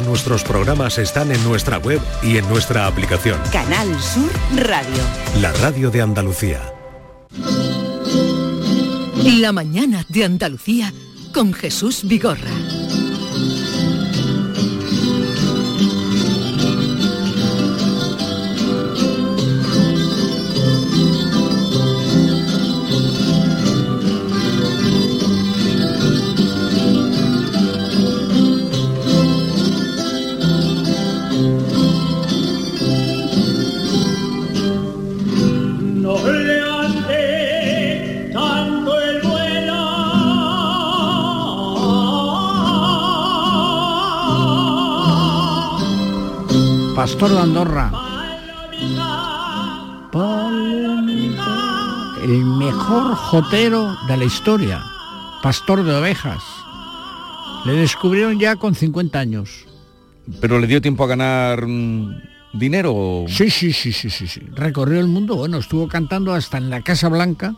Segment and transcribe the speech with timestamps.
[0.00, 3.38] Nuestros programas están en nuestra web y en nuestra aplicación.
[3.52, 5.02] Canal Sur Radio.
[5.40, 6.60] La radio de Andalucía.
[9.24, 10.92] La mañana de Andalucía
[11.34, 12.71] con Jesús Vigorra.
[47.02, 47.90] Pastor de Andorra.
[52.22, 54.80] El mejor jotero de la historia.
[55.42, 56.44] Pastor de ovejas.
[57.64, 59.66] Le descubrieron ya con 50 años.
[60.40, 63.24] ¿Pero le dio tiempo a ganar mm, dinero?
[63.26, 64.40] Sí, sí, sí, sí, sí, sí.
[64.52, 65.34] Recorrió el mundo.
[65.34, 67.56] Bueno, estuvo cantando hasta en la Casa Blanca.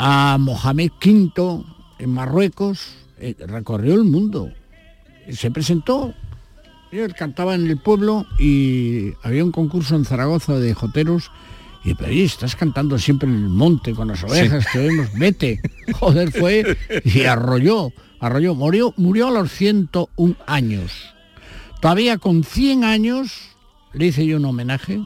[0.00, 1.64] A Mohamed V
[2.00, 2.96] en Marruecos.
[3.18, 4.50] Eh, recorrió el mundo.
[5.30, 6.14] Se presentó
[7.00, 11.30] él cantaba en el pueblo y había un concurso en Zaragoza de joteros
[11.84, 15.60] y pero estás cantando siempre en el monte con las ovejas que vemos, vete.
[15.94, 20.92] Joder, fue y arrolló, arrolló, murió, murió a los 101 años.
[21.80, 23.56] Todavía con 100 años
[23.94, 25.00] le hice yo un homenaje,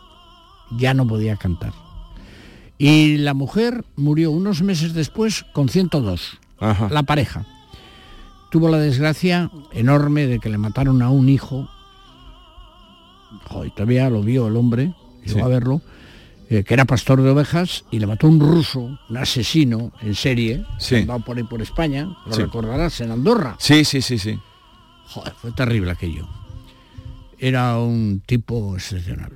[0.73, 1.73] ya no podía cantar.
[2.77, 6.39] Y la mujer murió unos meses después con 102,
[6.91, 7.47] la pareja.
[8.51, 11.71] Tuvo la desgracia enorme de que le mataron a un hijo
[13.75, 15.83] todavía lo vio el hombre, llegó a verlo,
[16.49, 20.65] eh, que era pastor de ovejas y le mató un ruso, un asesino en serie,
[20.79, 21.05] sí.
[21.05, 23.57] va por ahí por España, lo recordarás, en Andorra.
[23.59, 24.39] Sí, sí, sí, sí.
[25.09, 26.29] Joder, fue terrible aquello.
[27.39, 29.33] Era un tipo excepcional.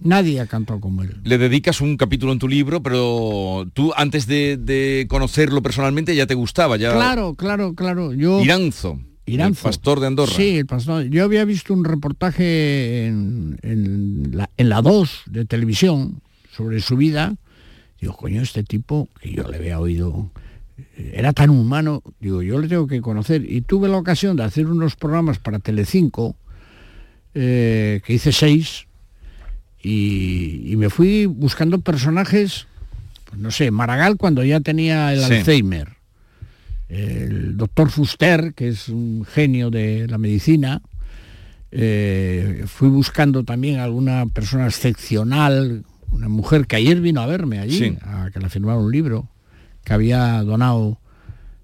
[0.00, 1.16] Nadie ha cantado como él.
[1.24, 6.34] Le dedicas un capítulo en tu libro, pero tú antes de, conocerlo personalmente ya te
[6.34, 6.92] gustaba, ya.
[6.92, 8.12] Claro, claro, claro.
[8.14, 8.40] Yo.
[8.40, 8.98] Iranzo.
[9.34, 10.32] El pastor de Andorra.
[10.32, 11.04] Sí, el pastor.
[11.04, 17.36] Yo había visto un reportaje en, la, en la 2 de televisión sobre su vida.
[18.00, 20.30] Digo, coño, este tipo, que yo le había oído,
[20.96, 23.50] era tan humano, digo, yo le tengo que conocer.
[23.50, 26.36] Y tuve la ocasión de hacer unos programas para Telecinco,
[27.34, 28.86] eh, que hice seis,
[29.82, 32.66] y, me fui buscando personajes,
[33.24, 35.97] pues no sé, Maragall cuando ya tenía el Alzheimer
[36.88, 40.82] el doctor Fuster, que es un genio de la medicina,
[41.70, 47.96] eh, fui buscando también alguna persona excepcional, una mujer que ayer vino a verme allí,
[48.02, 49.28] a que la firmara un libro,
[49.84, 50.98] que había donado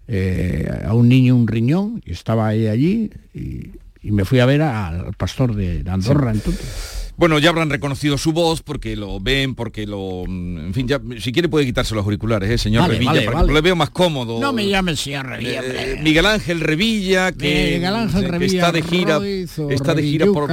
[0.07, 3.71] eh, a un niño un riñón, y estaba ahí allí, y,
[4.03, 7.04] me fui a ver al pastor de Andorra entonces.
[7.17, 10.25] Bueno, ya habrán reconocido su voz porque lo ven, porque lo...
[10.25, 13.77] En fin, ya, si quiere puede quitarse los auriculares, ¿eh, señor Revilla, para le veo
[13.77, 14.41] más cómodo.
[14.41, 15.63] No me llame señor Revilla.
[15.65, 19.21] Eh, Miguel Ángel Revilla, que, está de gira,
[19.71, 20.51] está de gira por,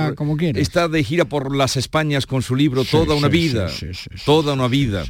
[0.55, 3.69] está de gira por las Españas con su libro Toda una vida,
[4.25, 5.05] toda una vida.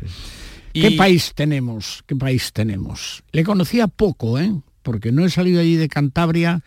[0.74, 2.04] ¿Qué país tenemos?
[2.08, 3.24] ¿Qué país tenemos?
[3.32, 4.54] Le conocía poco, ¿eh?
[4.84, 6.64] Porque no he salido allí de Cantabria,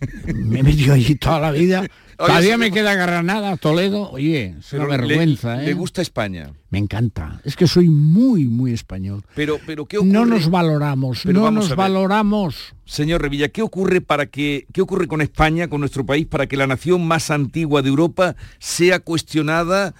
[0.34, 1.86] me he metido allí toda la vida
[2.18, 4.10] Todavía me queda Granada, Toledo.
[4.10, 5.56] Oye, es una vergüenza.
[5.56, 5.66] Le, ¿eh?
[5.66, 6.52] ¿Le gusta España?
[6.68, 7.40] Me encanta.
[7.44, 9.22] Es que soy muy, muy español.
[9.36, 10.12] Pero, pero ¿qué ocurre?
[10.12, 12.74] No nos valoramos, no nos valoramos.
[12.84, 16.56] Señor Revilla, ¿qué ocurre para que, qué ocurre con España, con nuestro país, para que
[16.56, 19.94] la nación más antigua de Europa sea cuestionada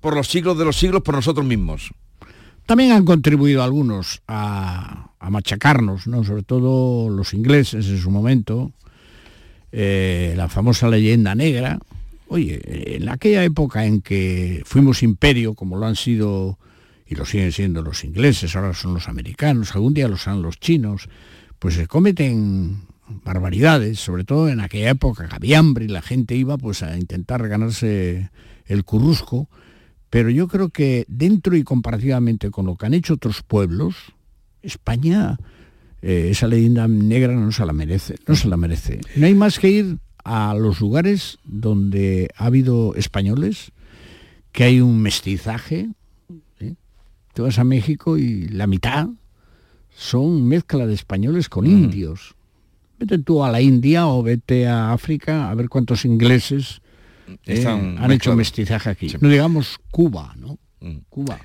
[0.00, 1.92] por los siglos de los siglos por nosotros mismos?
[2.66, 6.24] También han contribuido algunos a, a machacarnos, ¿no?
[6.24, 8.72] Sobre todo los ingleses en su momento
[9.76, 11.80] eh, la famosa leyenda negra.
[12.28, 12.60] Oye,
[12.96, 16.60] en aquella época en que fuimos imperio, como lo han sido
[17.08, 20.60] y lo siguen siendo los ingleses, ahora son los americanos, algún día lo serán los
[20.60, 21.08] chinos,
[21.58, 22.82] pues se cometen
[23.24, 26.96] barbaridades, sobre todo en aquella época que había hambre y la gente iba pues a
[26.96, 28.30] intentar ganarse
[28.66, 29.48] el currusco,
[30.08, 33.96] pero yo creo que dentro y comparativamente con lo que han hecho otros pueblos,
[34.62, 35.36] España
[36.06, 39.00] eh, esa leyenda negra no se la merece, no se la merece.
[39.16, 43.72] No hay más que ir a los lugares donde ha habido españoles,
[44.52, 45.88] que hay un mestizaje.
[46.60, 46.74] ¿eh?
[47.32, 49.08] Te vas a México y la mitad
[49.96, 51.70] son mezcla de españoles con mm.
[51.70, 52.34] indios.
[52.98, 56.82] Vete tú a la India o vete a África a ver cuántos ingleses
[57.46, 57.64] ¿eh?
[57.66, 59.10] han hecho mestizaje aquí.
[59.22, 60.58] No digamos Cuba, ¿no?
[60.80, 60.98] Mm.
[61.08, 61.40] Cuba.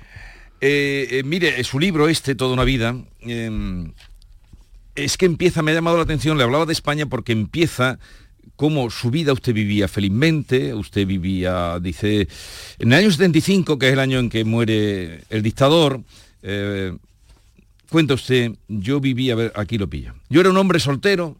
[0.60, 3.90] mire, su libro este, Toda una vida, em,
[4.94, 7.98] es que empieza, me ha llamado la atención, le hablaba de España porque empieza
[8.56, 12.28] cómo su vida usted vivía felizmente, usted vivía, dice,
[12.78, 16.02] en el año 75, que es el año en que muere el dictador,
[16.42, 16.96] eh,
[17.88, 20.14] cuenta usted, yo vivía, a ver, aquí lo pilla.
[20.28, 21.36] Yo era un hombre soltero,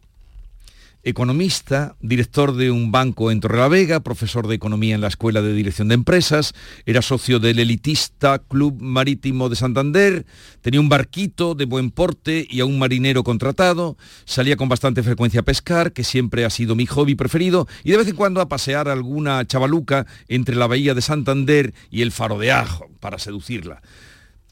[1.03, 5.87] economista, director de un banco en Torrelavega, profesor de economía en la Escuela de Dirección
[5.87, 6.53] de Empresas,
[6.85, 10.25] era socio del elitista Club Marítimo de Santander,
[10.61, 15.41] tenía un barquito de buen porte y a un marinero contratado, salía con bastante frecuencia
[15.41, 18.49] a pescar, que siempre ha sido mi hobby preferido, y de vez en cuando a
[18.49, 23.81] pasear alguna chavaluca entre la bahía de Santander y el faro de Ajo para seducirla.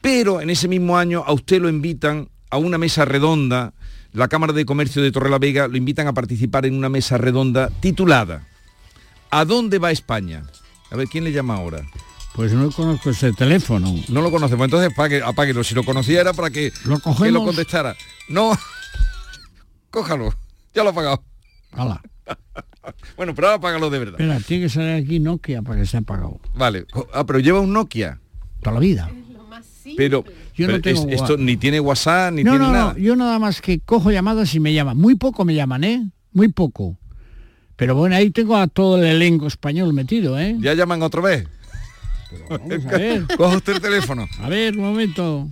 [0.00, 3.74] Pero en ese mismo año a usted lo invitan a una mesa redonda
[4.12, 8.46] la Cámara de Comercio de Torrelavega lo invitan a participar en una mesa redonda titulada
[9.30, 10.42] ¿A dónde va España?
[10.90, 11.86] A ver, ¿quién le llama ahora?
[12.34, 13.94] Pues no conozco ese teléfono.
[14.08, 14.92] No lo conocemos, entonces
[15.24, 15.62] apáguelo.
[15.62, 17.96] Si lo conocía era para que lo, que lo contestara.
[18.28, 18.52] No,
[19.90, 20.34] cójalo,
[20.74, 21.24] ya lo ha pagado.
[21.72, 22.02] Hala.
[23.16, 24.20] bueno, pero ahora apágalo de verdad.
[24.20, 26.40] Espera, tiene que salir aquí Nokia para que se ha apagado.
[26.54, 28.18] Vale, ah, pero lleva un Nokia.
[28.60, 29.10] Toda la vida.
[29.96, 30.24] Pero,
[30.60, 32.94] yo no tengo esto ni tiene WhatsApp ni tiene nada.
[32.98, 34.96] yo nada más que cojo llamadas y me llaman.
[34.96, 36.10] Muy poco me llaman, ¿eh?
[36.32, 36.98] Muy poco.
[37.76, 40.54] Pero bueno, ahí tengo a todo el elenco español metido, ¿eh?
[40.60, 41.48] Ya llaman otra vez.
[43.38, 44.28] Coja usted el teléfono.
[44.38, 45.48] A ver, un momento.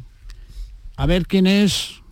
[0.97, 2.03] A ver quién es.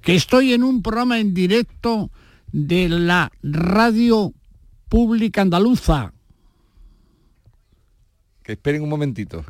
[0.00, 2.10] Que estoy en un programa en directo
[2.52, 4.32] de la radio
[4.88, 6.12] pública andaluza
[8.52, 9.44] esperen un momentito.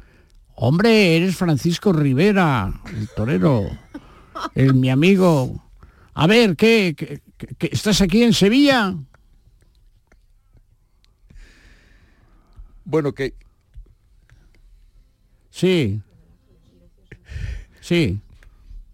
[0.55, 3.71] Hombre, eres Francisco Rivera, el torero,
[4.55, 5.65] el, mi amigo.
[6.15, 7.23] A ver, ¿qué,
[7.61, 8.97] estás aquí en Sevilla?
[12.85, 13.35] Bueno, que...
[15.51, 16.01] Sí.
[17.81, 18.19] Sí.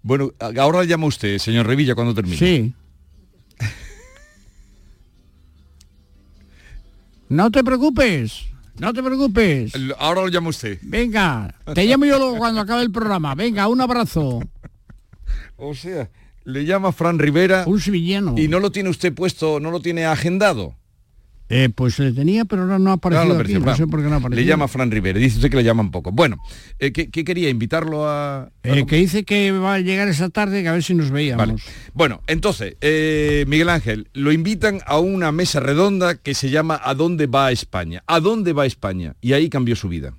[0.02, 2.36] Bueno, ahora llama usted, señor Revilla, cuando termine.
[2.36, 2.74] Sí.
[7.26, 8.53] No te preocupes.
[8.78, 9.72] No te preocupes.
[9.98, 10.78] Ahora lo llamo usted.
[10.82, 13.34] Venga, te llamo yo luego cuando acabe el programa.
[13.34, 14.40] Venga, un abrazo.
[15.56, 16.10] O sea,
[16.44, 17.64] le llama Fran Rivera.
[17.66, 18.34] Un sevillano.
[18.36, 20.76] Y no lo tiene usted puesto, no lo tiene agendado.
[21.48, 23.60] Eh, pues le tenía, pero ahora no ha aparecido.
[23.60, 24.40] No, sé por qué no ha aparecido.
[24.40, 26.10] Le llama Fran Rivera, dice usted que le llaman poco.
[26.10, 26.38] Bueno,
[26.78, 27.50] eh, ¿qué, quería?
[27.50, 28.50] ¿Invitarlo a...?
[28.62, 31.62] Eh, que dice que va a llegar esa tarde, que a ver si nos veíamos.
[31.92, 32.76] Bueno, entonces,
[33.46, 38.02] Miguel Ángel, lo invitan a una mesa redonda que se llama ¿A dónde va España?
[38.06, 39.16] ¿A dónde va España?
[39.20, 40.14] Y ahí cambió su vida.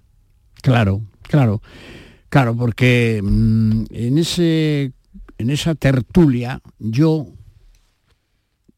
[0.61, 1.61] Claro, claro.
[2.29, 4.91] Claro, porque mm, en, ese,
[5.37, 7.27] en esa tertulia yo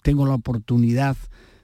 [0.04, 1.18] tengo la oportunidad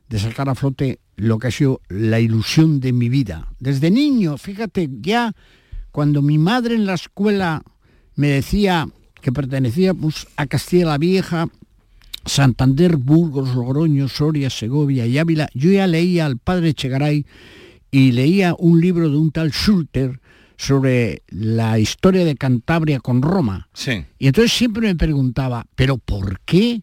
[0.10, 3.48] de sacar a flote lo que ha sido la ilusión de mi vida.
[3.60, 5.34] Desde niño, fíjate, ya
[5.92, 7.64] cuando mi madre en la escuela
[8.16, 8.88] me decía
[9.22, 11.48] que pertenecíamos a Castilla la Vieja,
[12.26, 17.26] Santander, Burgos, Logroño, Soria, Segovia y Ávila, yo ya leía al padre Chegaray
[17.92, 20.20] y leía un libro de un tal Schulter
[20.58, 23.70] sobre la historia de Cantabria con Roma.
[23.74, 24.06] Sí.
[24.18, 26.82] Y entonces siempre me preguntaba, ¿pero por qué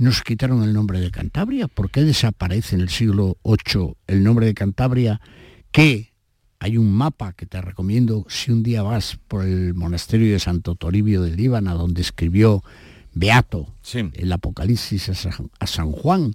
[0.00, 1.68] nos quitaron el nombre de Cantabria?
[1.68, 5.20] ¿Por qué desaparece en el siglo VIII el nombre de Cantabria?
[5.72, 6.14] Que
[6.58, 10.74] hay un mapa que te recomiendo si un día vas por el monasterio de Santo
[10.74, 12.64] Toribio del Líbano, donde escribió
[13.12, 16.32] Beato el Apocalipsis a San, Juan,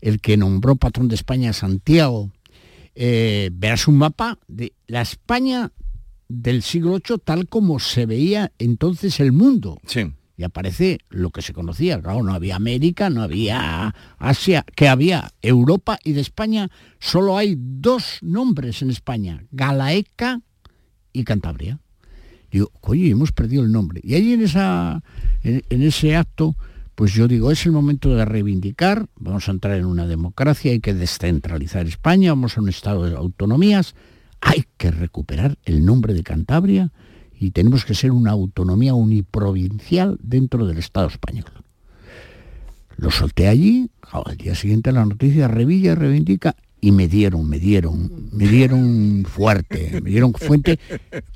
[0.00, 2.30] el que nombró patrón de España a Santiago.
[2.94, 5.70] Eh, verás un mapa de la España
[6.28, 9.78] del siglo VIII tal como se veía entonces el mundo.
[9.86, 12.00] Sí y aparece lo que se conocía.
[12.00, 17.56] Claro, no había América, no había Asia, que había Europa y de España solo hay
[17.58, 20.40] dos nombres en España, Galaeca
[21.12, 21.80] y Cantabria.
[22.50, 24.00] Digo, oye, hemos perdido el nombre.
[24.04, 25.02] Y ahí en, esa,
[25.42, 26.54] en, ese acto,
[26.94, 30.80] pues yo digo, es el momento de reivindicar, vamos a entrar en una democracia, hay
[30.80, 33.94] que descentralizar España, vamos a un estado de autonomías,
[34.40, 36.92] hay que recuperar el nombre de Cantabria
[37.42, 41.46] y tenemos que ser una autonomía uniprovincial dentro del Estado español.
[42.96, 48.28] Lo solté allí, al día siguiente la noticia Revilla reivindica y me dieron, me dieron,
[48.32, 50.78] me dieron fuerte, me dieron fuente,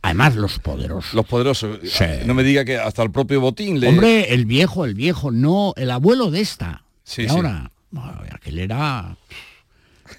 [0.01, 1.13] además los poderosos.
[1.15, 1.81] Los poderosos,
[2.25, 3.89] no me diga que hasta el propio Botín le...
[3.89, 6.85] Hombre, el viejo, el viejo, no, el abuelo de esta.
[7.03, 7.73] Sí, ahora,
[8.31, 9.17] aquel era...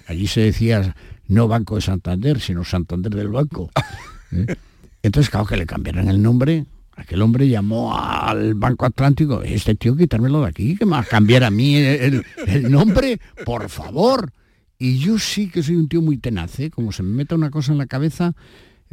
[0.06, 0.94] Allí se decía
[1.28, 3.70] no Banco de Santander, sino Santander del Banco.
[4.32, 4.54] ¿eh?
[5.02, 6.66] Entonces, claro, que le cambiaran el nombre.
[6.96, 11.04] Aquel hombre llamó al Banco Atlántico, este tío quitármelo de aquí, que me va a
[11.04, 12.24] cambiar a mí el,
[12.68, 14.32] nombre, por favor.
[14.78, 16.70] Y yo sí que soy un tío muy tenaz, ¿eh?
[16.70, 18.34] como se me meta una cosa en la cabeza,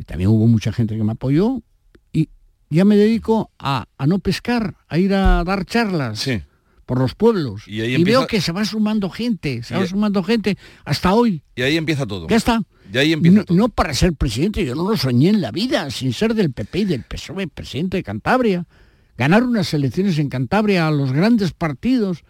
[0.06, 1.64] también hubo mucha gente que me apoyó,
[2.14, 2.30] y
[2.70, 6.20] ya me dedico a, no pescar, a ir a dar charlas.
[6.20, 6.42] Sí.
[6.86, 7.68] por los pueblos.
[7.68, 11.12] Y ahí Y, veo que se va sumando gente, se Y- va sumando gente hasta
[11.16, 11.42] hoy.
[11.56, 12.28] Y ahí empieza todo.
[12.28, 12.62] Ya está.
[12.94, 13.58] Y ahí empieza no, todo.
[13.58, 16.80] no para ser presidente, yo no lo soñé en la vida, sin ser del PP
[16.80, 18.66] y del PSOE, presidente de Cantabria.
[19.18, 22.24] Ganar unas elecciones en Cantabria a los grandes partidos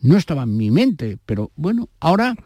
[0.00, 2.36] no estaba en mi mente, pero bueno, ahora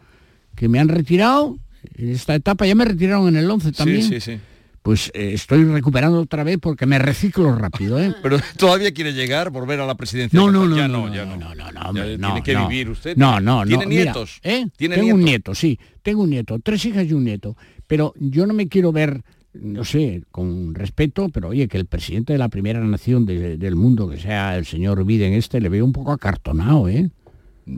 [0.55, 1.57] que me han retirado,
[1.95, 4.39] en esta etapa ya me retiraron en el 11 también, Sí, sí, sí.
[4.83, 8.13] Pues eh, estoy recuperando otra vez porque me reciclo rápido, ¿eh?
[8.21, 10.37] Pero todavía quiere llegar, volver a la presidencia.
[10.39, 12.67] No, no, no, ya no, ya no, no, no, Ya hombre, no, tiene que no.
[12.67, 13.17] vivir usted.
[13.17, 13.67] No, no, no.
[13.67, 14.39] Tiene mira, nietos.
[14.43, 14.67] ¿eh?
[14.77, 15.19] Tiene tengo nietos.
[15.19, 17.55] un nieto, sí, tengo un nieto, tres hijas y un nieto.
[17.87, 19.23] Pero yo no me quiero ver,
[19.53, 23.75] no sé, con respeto, pero oye, que el presidente de la primera nación de- del
[23.75, 27.09] mundo, que sea el señor Biden este, le veo un poco acartonado, ¿eh?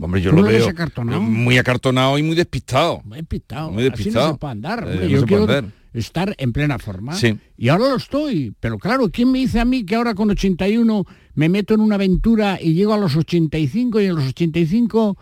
[0.02, 1.22] Hombre, yo ¿Tú lo veo acartonado?
[1.22, 3.02] muy acartonado y muy despistado.
[3.06, 3.72] Muy despistado.
[3.72, 4.28] Muy Así despistado.
[4.28, 4.84] no se puede andar.
[4.88, 5.10] Eh, hombre.
[5.10, 5.66] yo quiero andar.
[5.94, 7.14] estar en plena forma.
[7.16, 7.38] Sí.
[7.58, 8.54] Y ahora lo estoy.
[8.60, 11.96] Pero claro, ¿quién me dice a mí que ahora con 81 me meto en una
[11.96, 15.18] aventura y llego a los 85 y a los 85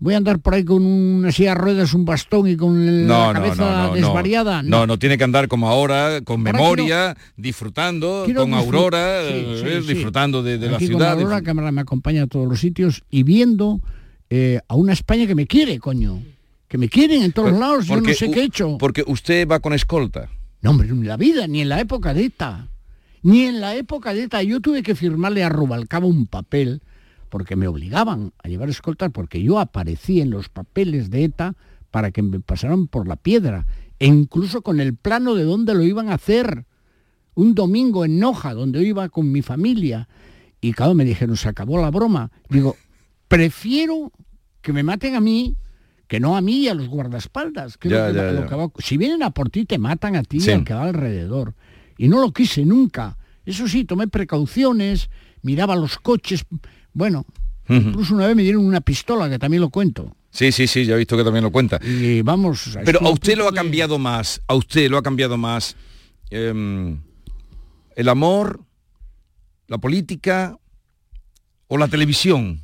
[0.00, 3.28] voy a andar por ahí con una silla de ruedas, un bastón y con No,
[3.28, 4.62] la cabeza no, no, desvariada?
[4.62, 4.86] no.
[4.86, 9.34] No, tiene que andar como ahora, con Ahora memoria, disfrutando, Quiero con disfrut- Aurora, Sí,
[9.34, 11.12] eh, sí, disfrutando de, de la con ciudad.
[11.12, 13.80] Aurora, disfrut- que me me acompaña a todos los sitios y viendo
[14.30, 16.22] eh, a una España que me quiere, coño.
[16.66, 18.76] Que me quieren en todos lados, yo no sé qué he hecho.
[18.78, 20.28] Porque usted va con escolta.
[20.60, 22.68] No, hombre, en la vida, ni en la época de ETA.
[23.22, 24.42] Ni en la época de ETA.
[24.42, 26.82] Yo tuve que firmarle a Rubalcaba un papel
[27.28, 31.54] porque me obligaban a llevar escoltas porque yo aparecí en los papeles de ETA
[31.90, 33.66] para que me pasaran por la piedra.
[33.98, 36.64] E incluso con el plano de dónde lo iban a hacer.
[37.34, 40.08] Un domingo en Noja, donde yo iba con mi familia.
[40.60, 42.32] Y claro, me dijeron, se acabó la broma.
[42.48, 42.76] Digo,
[43.28, 44.10] prefiero
[44.62, 45.56] que me maten a mí
[46.08, 47.76] que no a mí y a los guardaespaldas.
[47.76, 48.46] que es Ya, lo que ya, va- lo ya.
[48.48, 50.48] que va- si vienen a por ti, te matan a ti Sí.
[50.50, 51.54] y al que va alrededor.
[51.98, 53.18] Y no lo quise nunca.
[53.44, 55.10] Eso sí, tomé precauciones,
[55.42, 56.46] miraba los coches.
[56.94, 57.26] Bueno,
[57.68, 60.16] incluso una vez me dieron una pistola, que también lo cuento.
[60.30, 61.78] Sí, sí, sí, ya he visto que también lo cuenta.
[61.84, 62.78] Y vamos...
[62.84, 65.76] Pero a usted lo ha de- cambiado más, a usted lo ha cambiado más
[66.30, 67.00] em,
[67.96, 68.60] el amor,
[69.66, 70.56] la política
[71.66, 72.62] o la televisión.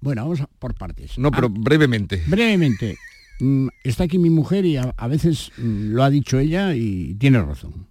[0.00, 1.18] Bueno, vamos a- por partes.
[1.18, 2.22] No, Ah, pero brevemente.
[2.26, 2.96] Brevemente,
[3.40, 7.14] mm, está aquí mi mujer y a, a veces mm, lo ha dicho ella y
[7.16, 7.86] tiene razón.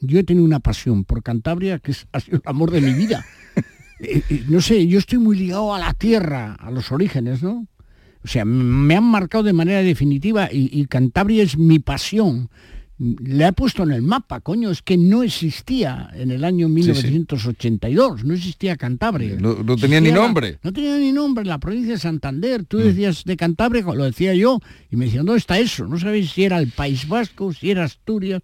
[0.00, 2.92] Yo he tenido una pasión por Cantabria que es, ha sido el amor de mi
[2.94, 3.24] vida.
[4.04, 7.68] Eh, eh, no sé, yo estoy muy ligado a la tierra, a los orígenes, ¿no?
[8.24, 12.50] O sea, me han marcado de manera definitiva y, y Cantabria es mi pasión.
[13.20, 16.72] Le he puesto en el mapa, coño, es que no existía en el año sí.
[16.74, 19.36] 1982, no existía Cantabria.
[19.40, 20.58] No- no tenía ni la- nombre.
[20.62, 22.64] no tenía ni nombre, la provincia de Santander.
[22.64, 25.86] Tú decías de Cantabria, lo decía yo, y me decían, ¿dónde está eso?
[25.86, 28.42] No sabéis si era el País Vasco, si era Asturias.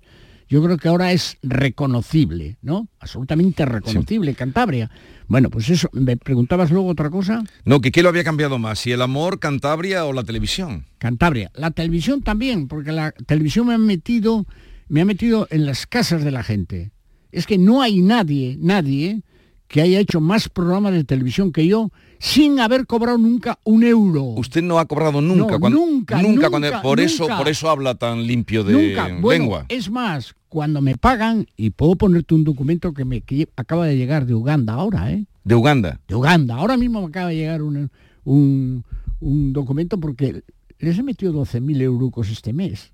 [0.49, 2.89] Yo creo que ahora es reconocible, ¿no?
[3.01, 4.91] Absolutamente reconocible, Cantabria.
[5.27, 7.43] Bueno, pues eso, ¿me preguntabas luego otra cosa?
[7.65, 10.87] No, que qué lo había cambiado más, si el amor, Cantabria o la televisión.
[10.99, 11.51] Cantabria.
[11.55, 14.47] La televisión también, porque la televisión me ha metido,
[14.89, 16.93] me ha metido en las casas de la gente.
[17.31, 19.23] Es que no hay nadie, nadie
[19.67, 24.23] que haya hecho más programas de televisión que yo sin haber cobrado nunca un euro.
[24.25, 27.37] Usted no ha cobrado nunca, No, cuando, nunca, cuando- nunca, por eso, nunca.
[27.37, 29.09] por eso habla tan limpio de Nunca.
[29.21, 29.67] Bueno, lengua.
[29.69, 33.97] es más, cuando me pagan, y puedo ponerte un documento que me que acaba de
[33.97, 35.27] llegar de Uganda ahora, ¿eh?
[35.45, 36.01] De Uganda.
[36.09, 36.57] De Uganda.
[36.57, 37.91] Ahora mismo me acaba de llegar un,
[38.25, 38.85] un,
[39.21, 40.43] un documento porque
[40.79, 42.93] les he metido 12.000 euros este mes.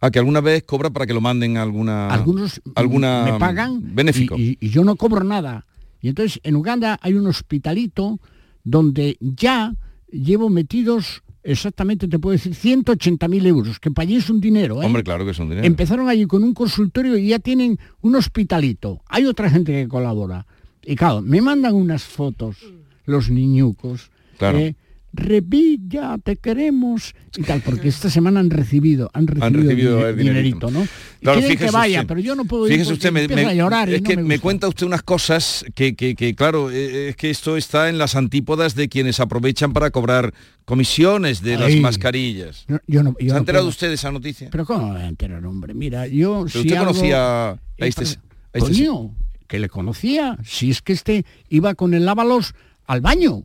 [0.00, 3.94] Ah, que alguna vez cobra para que lo manden a alguna Algunos alguna me pagan
[3.94, 4.36] benéfico.
[4.38, 5.66] Y, y- y yo no cobro nada.
[6.00, 8.18] Y entonces en Uganda hay un hospitalito
[8.64, 9.74] donde ya
[10.10, 14.82] llevo metidos, exactamente te puedo decir, 180.000 euros, que para allí es un dinero.
[14.82, 14.86] ¿eh?
[14.86, 15.66] Hombre, claro que es un dinero.
[15.66, 19.00] Empezaron allí con un consultorio y ya tienen un hospitalito.
[19.08, 20.46] Hay otra gente que colabora.
[20.84, 22.56] Y claro, me mandan unas fotos,
[23.04, 24.10] los niñucos.
[24.38, 24.58] Claro.
[24.58, 24.74] eh,
[25.12, 30.68] Revilla, te queremos y tal, porque esta semana han recibido, han recibido, el dinerito.
[30.68, 30.86] dinerito, ¿no?
[31.20, 32.08] Claro, que fíjese vaya, usted.
[32.08, 34.68] pero yo no puedo ir Fíjese usted, me, a llorar es no que me cuenta
[34.68, 38.74] usted unas cosas que, que- que, claro, eh, es que esto está en las antípodas
[38.74, 40.32] de quienes aprovechan para cobrar
[40.64, 42.64] comisiones de las mascarillas.
[42.68, 43.70] No, yo no- yo ¿Se ha enterado puedo.
[43.70, 44.48] usted de esa noticia?
[44.50, 45.74] Pero ¿cómo me voy a enterar, hombre?
[45.74, 48.20] Mira, yo Pero si usted algo- conocía a Eh, este, pero-
[48.54, 49.14] a este- coño,
[49.48, 50.38] que le conocía.
[50.44, 52.54] Si es que este iba con el lábalos
[52.86, 53.44] al baño.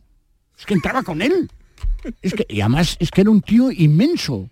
[0.58, 1.50] Es que entraba con él.
[2.22, 4.48] Es que, y además es que era un tío inmenso.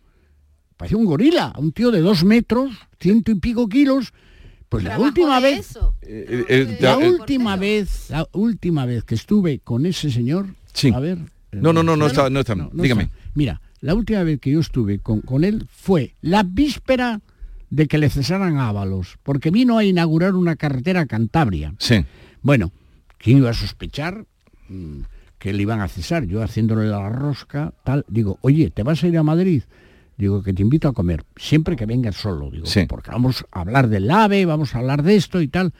[0.76, 4.12] Parecía un gorila, un tío de dos metros, ciento y pico kilos.
[4.68, 5.94] Pues la última vez, eso.
[6.02, 7.60] Eh, eh, la eh, última portero.
[7.60, 10.90] vez, la última vez que estuve con ese señor, Sí.
[10.92, 11.18] a ver.
[11.52, 12.56] No, no, no, no está, no está.
[12.56, 13.04] no, no Dígame.
[13.04, 13.14] está.
[13.34, 17.20] Mira, la última vez que yo estuve con, con él fue la víspera
[17.70, 21.74] de que le cesaran a Ábalos, porque vino a inaugurar una carretera a Cantabria.
[21.78, 22.04] Sí.
[22.42, 22.72] Bueno,
[23.18, 24.26] ¿quién iba a sospechar
[24.68, 25.00] mm,
[25.44, 29.08] que le iban a cesar, yo haciéndole la rosca, tal, digo, oye, ¿te vas a
[29.08, 29.62] ir a Madrid?
[30.16, 33.90] Digo, que te invito a comer, siempre que vengas solo, digo, porque vamos a hablar
[33.90, 35.74] del AVE, vamos a hablar de esto y tal.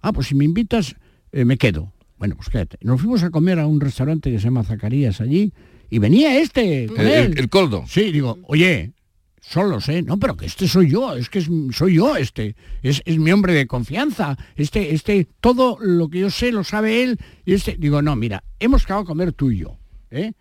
[0.00, 0.94] Ah, pues si me invitas,
[1.32, 1.92] eh, me quedo.
[2.20, 2.78] Bueno, pues quédate.
[2.82, 5.52] Nos fuimos a comer a un restaurante que se llama Zacarías allí,
[5.90, 6.84] y venía este.
[6.84, 7.82] el, coldo.
[7.88, 8.92] Sí, digo, oye,
[9.40, 10.02] solos, ¿eh?
[10.02, 11.42] No, pero que este soy yo, es que
[11.72, 16.52] soy yo este, es, mi hombre de confianza, este, este, todo lo que yo sé
[16.52, 19.78] lo sabe él, y este, digo, no, mira, hemos acabado de comer tú y yo,
[20.10, 20.32] ¿eh?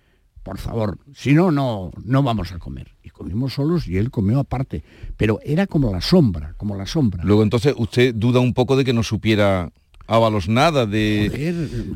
[0.44, 2.96] Por favor, si no, no, no vamos a comer.
[3.04, 4.84] Y comimos solos y él comió aparte,
[5.18, 7.24] pero era como la sombra, como la sombra.
[7.24, 9.72] Luego entonces usted duda un poco de que no supiera
[10.12, 11.54] Ábalos nada de,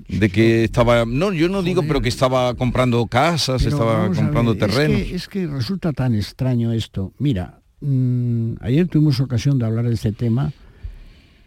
[0.07, 5.01] de que estaba, no, yo no digo, pero que estaba comprando casas, estaba comprando terrenos.
[5.01, 7.11] Es que, resulta tan extraño esto.
[7.17, 10.53] Mira, mm, ayer tuvimos ocasión de hablar de este tema.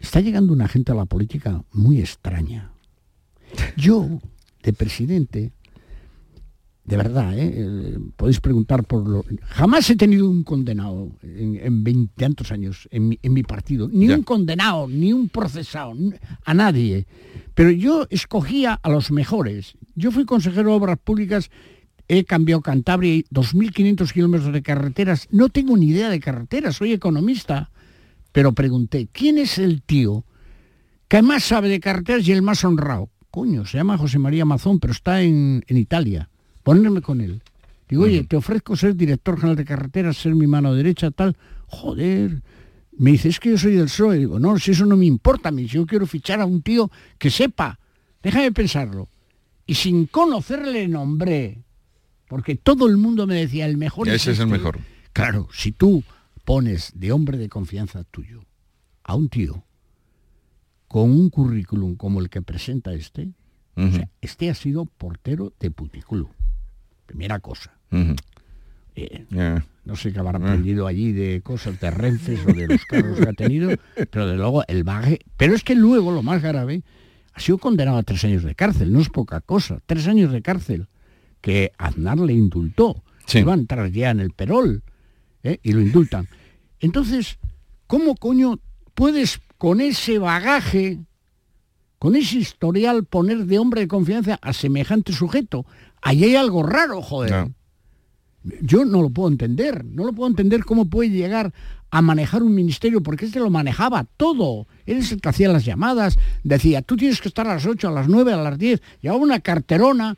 [0.01, 2.71] Está llegando una gente a la política muy extraña.
[3.77, 4.19] Yo,
[4.61, 5.53] de presidente,
[6.87, 7.51] de verdad, ¿eh?
[7.53, 7.99] ¿eh?
[8.15, 9.25] podéis preguntar por lo...
[9.41, 15.11] Jamás he tenido un condenado en veintitantos años en mi, partido, ni un condenado, ni
[15.11, 15.93] un procesado,
[16.45, 17.05] a nadie.
[17.55, 19.75] Pero yo escogía a los mejores.
[19.95, 21.51] Yo fui consejero de Obras Públicas,
[22.07, 25.27] he cambiado Cantabria, 2.500 kilómetros de carreteras.
[25.29, 27.69] No tengo ni idea de carreteras, soy economista.
[28.31, 30.23] Pero pregunté, ¿quién es el tío
[31.09, 33.09] que más sabe de carreteras y el más honrado?
[33.29, 36.29] Coño, se llama José María Mazón, pero está en Italia
[36.67, 37.41] ponerme con él.
[37.87, 41.37] Digo, oye, te ofrezco ser director general de carreteras, ser mi mano derecha, tal.
[41.67, 42.41] Joder.
[42.97, 44.17] Me dice, es que yo soy del PSOE.
[44.17, 46.61] Digo, no, si eso no me importa a mí, si yo quiero fichar a un
[46.61, 47.79] tío que sepa.
[48.21, 49.07] Déjame pensarlo.
[49.65, 51.63] Y sin conocerle nombré,
[52.27, 54.57] porque todo el mundo me decía, el mejor Ese es, el este".
[54.57, 54.79] mejor.
[55.13, 56.03] Claro, si tú
[56.43, 58.43] pones de hombre de confianza tuyo
[59.03, 59.63] a un tío
[60.89, 63.31] con un currículum como el que presenta este,
[64.21, 66.29] este ha sido portero de puticlub.
[67.07, 67.73] Primera cosa.
[68.95, 69.25] Eh,
[69.85, 73.29] no sé qué habrá aprendido allí de cosas de Rences o de los carros que
[73.29, 73.71] ha tenido,
[74.11, 75.19] pero de luego el baje.
[75.37, 76.83] Pero es que luego, lo más grave,
[77.33, 79.79] ha sido condenado a tres años de cárcel, no es poca cosa.
[79.85, 80.87] Tres años de cárcel
[81.41, 83.03] que Aznar le indultó.
[83.25, 84.83] Se va a entrar ya en el perol
[85.43, 85.59] ¿eh?
[85.63, 86.27] y lo indultan.
[86.79, 87.39] Entonces,
[87.87, 88.59] ¿cómo coño
[88.93, 90.99] puedes con ese bagaje,
[91.99, 95.65] con ese historial, poner de hombre de confianza a semejante sujeto?
[96.01, 97.51] Ahí hay algo raro, joder.
[98.61, 101.53] Yo no lo puedo entender, no lo puedo entender cómo puede llegar
[101.89, 104.67] a manejar un ministerio, porque este lo manejaba todo.
[104.85, 107.87] Él es el que hacía las llamadas, decía, tú tienes que estar a las 8,
[107.87, 110.17] a las 9, a las 10, llevaba una carterona,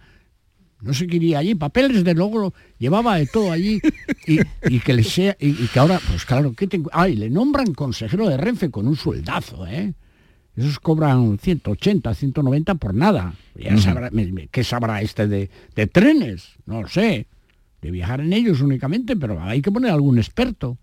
[0.82, 3.82] no sé qué iría allí, papeles de logro, llevaba de todo allí,
[4.26, 8.28] y, que le sea, y, que ahora, pues claro, ¿qué te, ay, le nombran consejero
[8.28, 9.94] de Renfe con un sueldazo, ¿eh?
[10.60, 13.34] Esos cobran 180, 190 por nada.
[13.56, 14.12] Ya sabrá,
[14.52, 15.50] ¿Qué sabrá este de,
[15.88, 16.56] trenes?
[16.66, 17.28] No lo sé.
[17.82, 20.78] De viajar en ellos únicamente, pero hay que poner algún experto.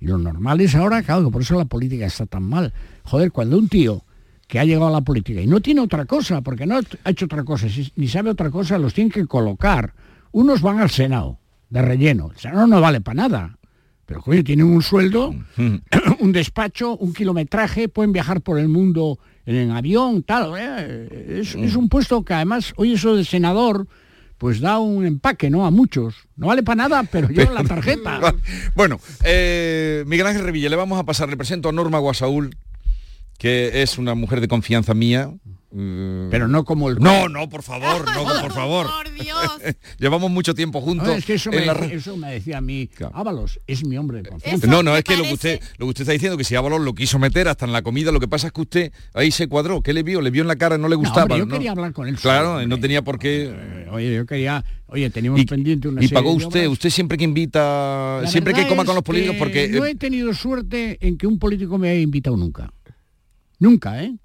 [0.00, 2.74] Y lo normal es ahora, claro, por eso la política está tan mal.
[3.04, 4.04] Joder, cuando un tío
[4.46, 7.24] que ha llegado a la política y no tiene otra cosa, porque no ha hecho
[7.24, 9.94] otra cosa, ni sabe otra cosa, los tienen que colocar.
[10.32, 11.38] Unos van al Senado,
[11.70, 12.32] de relleno.
[12.32, 13.58] El Senado no vale para nada.
[14.10, 15.32] Pero coño, tienen un sueldo,
[16.18, 20.54] un despacho, un kilometraje, pueden viajar por el mundo en avión, tal.
[20.58, 23.86] Eh, es, un puesto que además, hoy eso de senador,
[24.36, 25.64] pues da un empaque, ¿no?
[25.64, 26.16] A muchos.
[26.34, 28.34] No vale para nada, pero yo la tarjeta.
[28.74, 32.56] bueno, eh, Miguel Ángel Revilla, le vamos a pasar, le presento a Norma Guasaúl,
[33.38, 35.32] que es una mujer de confianza mía.
[35.72, 36.98] Pero no como el...
[36.98, 38.88] No, no, por favor, no, por favor.
[39.98, 41.08] Llevamos mucho tiempo juntos.
[41.08, 41.50] es que eso,
[42.16, 44.66] me, decía a mí, Ábalos es mi hombre de confianza.
[44.66, 46.80] No, no, es que lo que, usted, lo que usted está diciendo, que si Ábalos
[46.80, 49.46] lo quiso meter hasta en la comida, lo que pasa es que usted ahí se
[49.46, 49.80] cuadró.
[49.80, 50.20] ¿Qué le vio?
[50.20, 51.38] Le vio en la cara, no le gustaba.
[51.38, 52.16] yo quería hablar con él.
[52.16, 53.52] Claro, no tenía por qué...
[53.54, 54.64] Eh, oye, yo quería...
[54.86, 58.96] Oye, teníamos pendiente una Y pagó usted, usted siempre que invita, siempre que coma con
[58.96, 59.68] los políticos, porque...
[59.68, 62.72] No he tenido suerte en que un político me haya invitado nunca.
[63.60, 64.16] Nunca, ¿eh?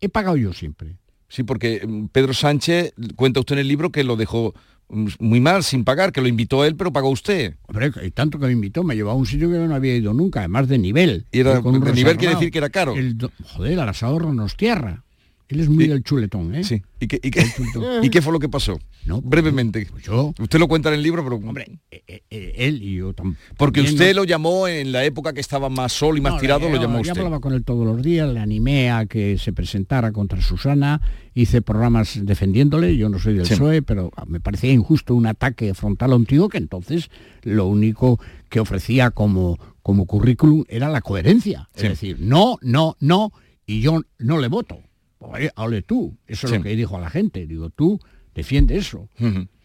[0.00, 0.96] He pagado yo siempre.
[1.28, 4.54] Sí, porque mm, Pedro Sánchez, cuenta usted en el libro que lo dejó
[4.88, 7.56] mm, muy mal, sin pagar, que lo invitó a él, pero pagó usted.
[7.66, 10.12] Hombre, tanto que lo invitó, me llevó a un sitio que yo no había ido
[10.14, 11.26] nunca, además de nivel.
[11.32, 12.94] Y era, de nivel quiere decir que era caro.
[12.94, 15.03] El, joder, al asador nos tierra.
[15.48, 16.64] Él es muy del chuletón, ¿eh?
[16.64, 16.82] Sí.
[17.00, 17.20] ¿Y qué,
[18.02, 18.78] y qué, fue lo que pasó?
[19.04, 19.86] No, pues Brevemente.
[19.90, 21.36] Pues yo, usted lo cuenta en el libro, pero...
[21.36, 23.36] Hombre, eh, eh, eh, él y yo también.
[23.58, 26.80] Porque usted lo llamó en la época que estaba más sol y más tirado, lo
[26.80, 27.14] llamó usted.
[27.14, 31.02] Yo hablaba con él todos los días, le animé a que se presentara contra Susana,
[31.34, 36.12] hice programas defendiéndole, yo no soy del PSOE, pero me parecía injusto un ataque frontal
[36.12, 37.10] a un tío que entonces
[37.42, 41.68] lo único que ofrecía como, como currículum era la coherencia.
[41.74, 43.32] Es decir, no, no, no,
[43.66, 44.78] y yo no le voto.
[45.26, 46.16] Oye, hable tú.
[46.26, 47.46] Eso es lo que dijo a la gente.
[47.46, 48.00] Digo, tú
[48.34, 49.08] defiende eso.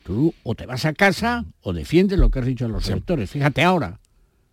[0.03, 3.29] Tú o te vas a casa o defiendes lo que has dicho a los electores.
[3.29, 3.99] Fíjate ahora,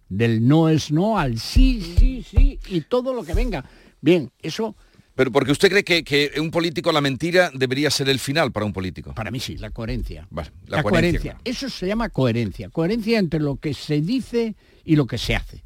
[0.08, 3.64] del no es no al sí, sí, sí y todo lo que venga.
[4.00, 4.76] Bien, eso
[5.14, 8.66] Pero porque usted cree que, que un político, la mentira debería ser el final para
[8.66, 9.14] un político.
[9.14, 10.26] para mí sí, la coherencia.
[10.30, 11.38] Vale, la, coherencia.
[11.44, 12.68] Eso se llama coherencia.
[12.68, 15.64] Coherencia entre lo que se dice y lo que se hace.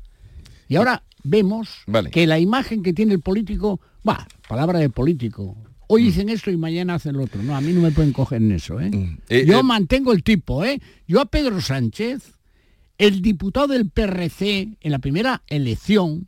[0.69, 2.11] Y ahora vemos Vale.
[2.11, 5.57] que la imagen que tiene el político, va, palabra de político.
[5.87, 6.07] Hoy Mm.
[6.07, 7.41] dicen esto y mañana hacen lo otro.
[7.41, 8.91] No, a mí no me pueden coger en eso, ¿eh?
[8.91, 9.19] Mm.
[9.29, 10.81] Eh, Yo eh, mantengo el tipo, ¿eh?
[11.07, 12.33] Yo a Pedro Sánchez,
[12.99, 16.27] el diputado del PRC en la primera elección,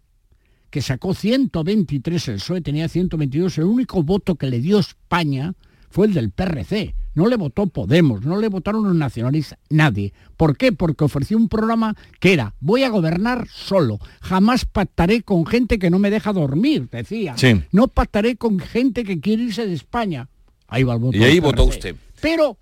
[0.70, 5.54] que sacó 123 el PSOE, tenía 122, el único voto que le dio España
[5.90, 6.94] fue el del PRC.
[7.14, 10.12] No le votó Podemos, no le votaron los nacionalistas, nadie.
[10.36, 10.72] ¿Por qué?
[10.72, 15.90] Porque ofreció un programa que era, voy a gobernar solo, jamás pactaré con gente que
[15.90, 17.36] no me deja dormir, decía.
[17.36, 17.62] Sí.
[17.72, 20.28] No pactaré con gente que quiere irse de España.
[20.68, 21.18] Ahí va el voto.
[21.18, 21.94] Y ahí votó usted.
[22.20, 22.56] Pero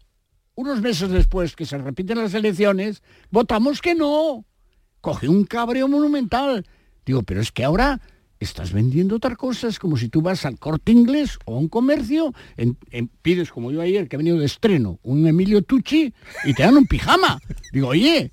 [0.54, 4.44] unos meses después que se repiten las elecciones, votamos que no.
[5.00, 6.66] Coge un cabreo monumental.
[7.06, 8.00] Digo, pero es que ahora
[8.40, 12.34] estás vendiendo otras cosas, como si tú vas al corte inglés o a un comercio,
[12.56, 16.12] en- en- pides como yo ayer, que he venido de estreno, un Emilio Tucci
[16.44, 17.38] y te dan un pijama.
[17.72, 18.32] Digo, oye,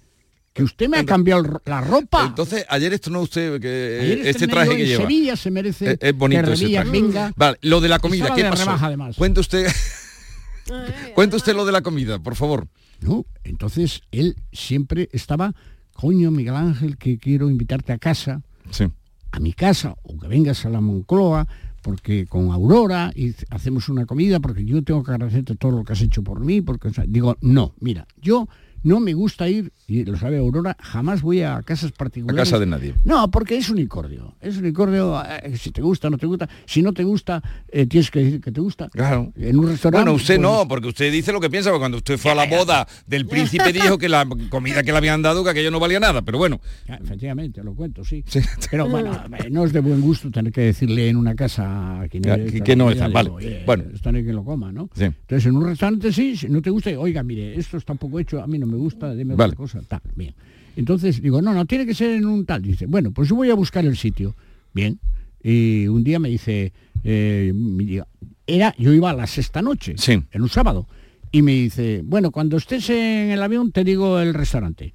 [0.53, 2.25] que usted me ha cambiado la ropa.
[2.25, 5.01] Entonces, ayer estrenó usted que, Ayer este traje que en lleva.
[5.03, 6.99] Sevilla se merece Es, es bonito que ese Revilla traje.
[7.01, 7.33] venga.
[7.35, 8.65] Vale, lo de la comida, ¿qué pasó?
[8.65, 9.15] rebaja, además.
[9.17, 9.67] Cuente usted,
[11.15, 12.67] cuente usted lo de la comida, por favor.
[13.01, 15.53] No, entonces él siempre estaba,
[15.93, 18.41] coño Miguel Ángel, que quiero invitarte a casa,
[18.71, 18.85] Sí.
[19.31, 21.47] A mi casa, o que vengas a la Moncloa,
[21.81, 25.93] porque con Aurora y hacemos una comida, porque yo tengo que agradecerte todo lo que
[25.93, 28.47] has hecho por mí, porque o sea, digo, no, mira, yo
[28.83, 32.39] no me gusta ir, y lo sabe Aurora, jamás voy a casas A particulares.
[32.49, 32.93] casa de nadie.
[33.05, 34.35] No, porque es unicordio.
[34.41, 36.47] Es unicordio, eh, si te gusta, no te gusta.
[36.65, 38.89] Si no te gusta, eh, tienes que decir que te gusta.
[38.89, 39.31] Claro.
[39.35, 40.03] En un restaurante.
[40.03, 42.35] Bueno, usted pues, no, porque usted dice lo que piensa, porque cuando usted fue a
[42.35, 45.79] la boda del príncipe dijo que la comida que le habían dado, que aquello no
[45.79, 46.59] valía nada, pero bueno.
[46.87, 48.23] Efectivamente, lo cuento, sí.
[48.27, 48.39] Sí.
[48.71, 52.07] Pero bueno, eh, no es de buen gusto tener que decirle en una casa a
[52.07, 53.29] quien que- a que no está, vale.
[53.29, 53.83] "Oye, Bueno.
[54.07, 54.89] No hay que lo coma, ¿no?
[54.95, 55.03] Sí.
[55.03, 58.19] Entonces, en un restaurante sí, si no te gusta, oiga, mire, esto está un poco
[58.19, 59.49] hecho, a mí no me gusta, deme Vale.
[59.53, 60.33] otra cosa, tal, bien.
[60.75, 62.61] Entonces digo, no, no, tiene que ser en un tal.
[62.61, 64.35] Dice, bueno, pues yo voy a buscar el sitio.
[64.73, 64.99] Bien.
[65.43, 66.71] Y un día me dice,
[67.03, 68.03] eh, me
[68.45, 70.21] era, yo iba a la sexta noche, Sí.
[70.31, 70.87] en un sábado.
[71.31, 74.93] Y me dice, bueno, cuando estés en el avión te digo el restaurante.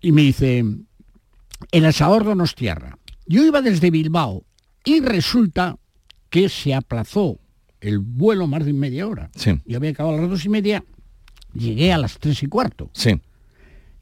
[0.00, 0.64] Y me dice,
[1.72, 2.98] el asador Donostiarra.
[3.26, 4.44] Yo iba desde Bilbao
[4.84, 5.78] y resulta
[6.28, 7.38] que se aplazó
[7.80, 9.30] el vuelo más de media hora.
[9.34, 9.52] Sí.
[9.64, 10.84] Yo había acabado a las dos y media,
[11.56, 12.90] llegué a las tres y cuarto.
[12.92, 13.20] Sí.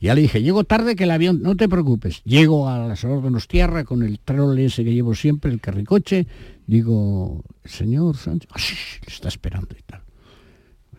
[0.01, 2.23] Ya le dije, llego tarde que el avión, no te preocupes.
[2.25, 6.27] Llego al asador Donostiarra con el trole ese que llevo siempre, el carricoche.
[6.67, 10.03] Digo, señor Sánchez, "Ah, sí, sí, le está esperando y tal.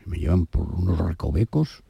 [0.05, 1.83] Me llevan por unos recovecos.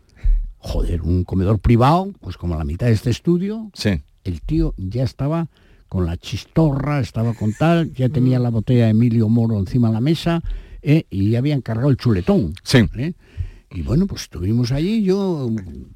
[0.58, 4.02] Joder, un comedor privado, pues como la mitad de este estudio Sí.
[4.24, 5.48] el tío ya estaba
[5.88, 9.94] con la chistorra, estaba con tal, ya tenía la botella de Emilio Moro encima de
[9.94, 10.42] la mesa
[10.82, 12.54] eh, y ya habían cargado el chuletón.
[12.64, 12.80] Sí.
[12.98, 13.14] ¿eh?
[13.76, 15.50] Y bueno, pues estuvimos allí, yo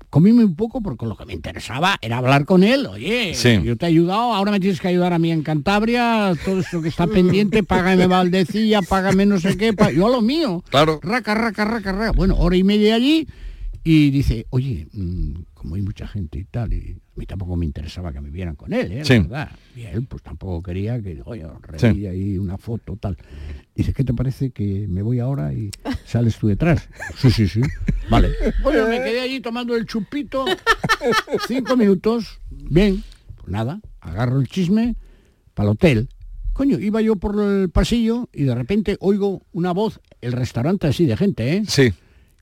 [0.10, 2.86] comíme un poco porque lo que me interesaba era hablar con él.
[2.88, 3.62] Oye, Sí.
[3.64, 6.82] yo te he ayudado, ahora me tienes que ayudar a mí en Cantabria, todo esto
[6.82, 10.62] que está pendiente, págame Valdecilla, págame no sé qué, yo a lo mío.
[10.70, 11.00] Claro.
[11.02, 12.12] Raca, raca, raca, raca.
[12.12, 13.26] Bueno, hora y media allí
[13.86, 18.12] y dice, oye, mm, como hay mucha gente y tal, y mí tampoco me interesaba
[18.12, 18.98] que me vieran con él, ¿eh?
[19.00, 19.20] La Sí.
[19.20, 19.52] verdad.
[19.76, 23.18] Y él pues tampoco quería que, oye, revilla ahí una foto, tal.
[23.76, 25.70] Dice, ¿qué te parece que me voy ahora y
[26.06, 26.90] sales tú detrás?
[27.18, 27.62] Sí, sí, sí.
[28.10, 28.30] Vale.
[28.64, 30.46] Bueno, me quedé allí tomando el chupito,
[31.48, 33.04] cinco minutos, bien,
[33.38, 34.96] pues nada, agarro el chisme
[35.54, 36.10] para el hotel.
[36.54, 41.06] Coño, iba yo por el pasillo y de repente oigo una voz, el restaurante así
[41.06, 41.64] de gente, ¿eh?
[41.68, 41.94] Sí.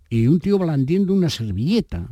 [0.09, 2.09] y un tío blandiendo una servilleta.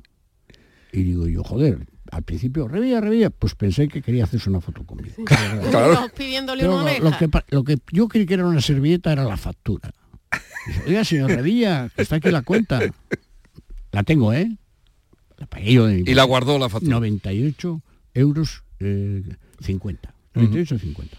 [0.91, 4.83] Y digo yo, joder, al principio, revilla, revilla, pues pensé que quería hacerse una foto
[4.85, 5.15] conmigo.
[5.25, 6.07] Claro.
[6.15, 9.11] pidiéndole Pero una lo, lo que, pa- lo que yo creí que era una servilleta
[9.11, 9.91] era la factura.
[10.67, 12.79] Dice, Oiga, señor Revilla, está aquí la cuenta.
[13.91, 14.57] La tengo, ¿eh?
[15.37, 16.95] La pagué yo de mi Y la guardó la factura.
[16.95, 17.81] 98
[18.13, 19.23] euros eh,
[19.61, 20.13] 50.
[20.33, 21.17] 98 50.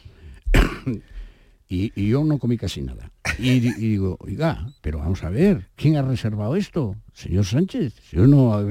[1.69, 3.11] y, y yo no comí casi nada.
[3.39, 6.97] Y digo, oiga, pero vamos a ver, ¿quién ha reservado esto?
[7.13, 7.95] Señor Sánchez.
[8.13, 8.63] Yo no.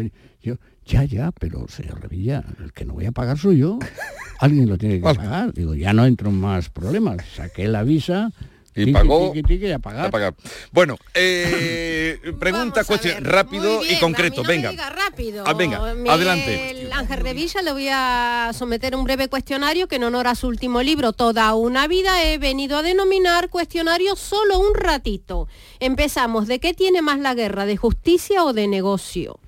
[0.45, 3.79] Yo, ya, ya, pero señor Revilla, el que no voy a pagar soy yo.
[4.39, 5.51] Alguien lo tiene que pagar.
[5.53, 7.17] Digo, ya no entro en más problemas.
[7.35, 8.31] Saqué la visa,
[8.75, 10.05] Y pagó a pagar.
[10.05, 10.35] a pagar.
[10.71, 14.41] Bueno, eh, pregunta, cuestión, rápido y concreto.
[14.41, 14.69] a mí no me venga.
[14.69, 15.43] diga rápido.
[15.47, 16.89] Ah, venga, Miguel adelante.
[16.93, 20.83] Ángel Revilla le voy a someter un breve cuestionario que en honor a su último
[20.83, 25.47] libro, Toda una vida, he venido a denominar cuestionario solo un ratito.
[25.79, 26.47] Empezamos.
[26.47, 27.65] ¿De qué tiene más la guerra?
[27.65, 29.39] ¿De justicia o de negocio?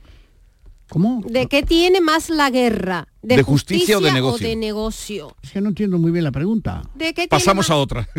[0.90, 1.22] ¿Cómo?
[1.28, 3.08] ¿De qué tiene más la guerra?
[3.22, 4.48] ¿De justicia o de negocio?
[4.48, 5.36] O de negocio?
[5.44, 6.82] Es que no entiendo muy bien la pregunta.
[6.96, 8.10] ¿De qué tiene Pasamos más- a otra.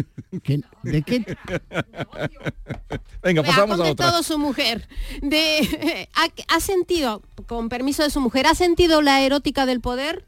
[0.42, 1.24] ¿Qué- ¿De qué?
[3.22, 4.22] Venga, Me ha pasamos a otra.
[4.22, 4.86] su mujer.
[5.22, 10.26] De, ¿ha, ha sentido, con permiso de su mujer, ¿ha sentido la erótica del poder?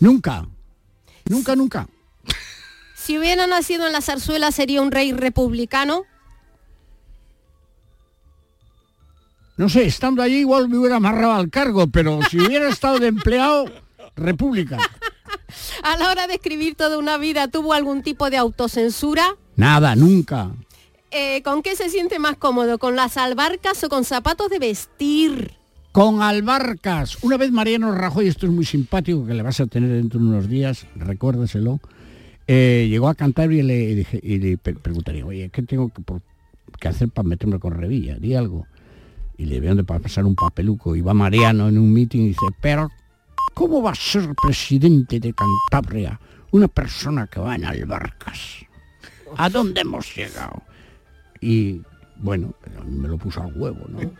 [0.00, 0.48] Nunca.
[1.28, 1.88] Nunca, nunca.
[2.96, 6.04] Si hubiera nacido en la zarzuela, ¿sería un rey republicano?
[9.56, 13.06] No sé, estando allí igual me hubiera amarrado al cargo, pero si hubiera estado de
[13.08, 13.66] empleado,
[14.16, 14.78] república.
[15.82, 19.36] A la hora de escribir toda una vida, ¿tuvo algún tipo de autocensura?
[19.56, 20.50] Nada, nunca.
[21.12, 22.78] Eh, ¿Con qué se siente más cómodo?
[22.78, 25.52] ¿Con las albarcas o con zapatos de vestir?
[25.92, 27.22] Con albarcas.
[27.22, 30.26] Una vez Mariano Rajoy, esto es muy simpático, que le vas a tener dentro de
[30.26, 31.78] unos días, recuérdaselo,
[32.48, 36.02] eh, llegó a cantar y le, dije, y le pre- preguntaría, oye, ¿qué tengo que,
[36.02, 36.20] por-
[36.80, 38.16] que hacer para meterme con Revilla?
[38.16, 38.66] Di algo.
[39.36, 42.28] Y le vieron de pa- pasar un papeluco y va Mariano en un meeting y
[42.28, 42.88] dice, pero
[43.54, 46.20] ¿cómo va a ser presidente de Cantabria
[46.52, 48.38] una persona que va en albarcas?
[49.36, 50.62] ¿A dónde hemos llegado?
[51.40, 51.80] Y
[52.16, 53.98] bueno, a mí me lo puso al huevo, ¿no?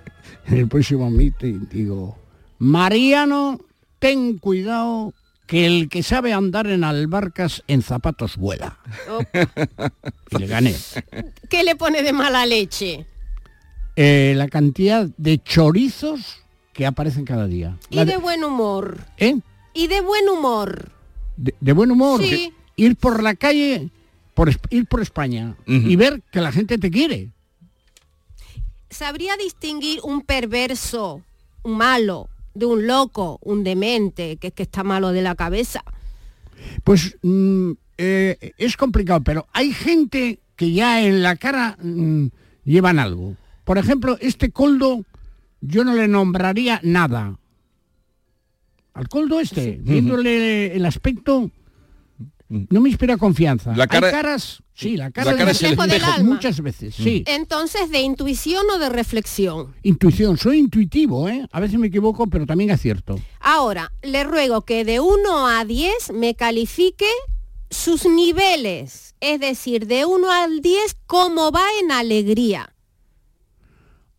[0.47, 2.19] En el próximo meeting digo,
[2.59, 3.61] Mariano,
[3.99, 5.13] ten cuidado
[5.47, 8.79] que el que sabe andar en albarcas en zapatos vuela.
[9.11, 9.21] Oh,
[10.31, 10.75] Y le gané.
[11.51, 13.07] ¿Qué le pone de mala leche?
[13.97, 17.79] Eh, la cantidad de chorizos que aparecen cada día.
[17.91, 18.99] Y de buen humor.
[19.19, 19.39] ¿eh?
[19.73, 20.91] Y de buen humor.
[21.37, 22.21] de, de buen humor.
[22.21, 22.53] Sí.
[22.77, 23.91] Ir por la calle,
[24.35, 27.31] por, ir por España y ver que la gente te quiere.
[28.91, 31.23] ¿Sabría distinguir un perverso,
[31.63, 35.83] un malo, de un loco, un demente, que es que está malo de la cabeza?
[36.83, 42.27] Pues mm, eh, es complicado, pero hay gente que ya en la cara mm,
[42.65, 43.37] llevan algo.
[43.65, 45.05] Por ejemplo, este coldo
[45.61, 47.39] yo no le nombraría nada.
[48.93, 51.51] Al coldo este, viéndole el aspecto,
[52.49, 53.75] no me inspira confianza.
[53.75, 56.25] La cara- hay caras, sí, la cara, la cara es el del espejo.
[56.25, 57.25] muchas veces, sí.
[57.27, 59.75] Entonces, ¿de intuición o de reflexión?
[59.83, 61.45] Intuición, soy intuitivo, ¿eh?
[61.51, 63.19] A veces me equivoco, pero también acierto.
[63.41, 67.09] Ahora, le ruego que de 1 a 10 me califique
[67.71, 69.17] sus niveles.
[69.21, 72.74] Es decir, de 1 al 10, cómo va en alegría,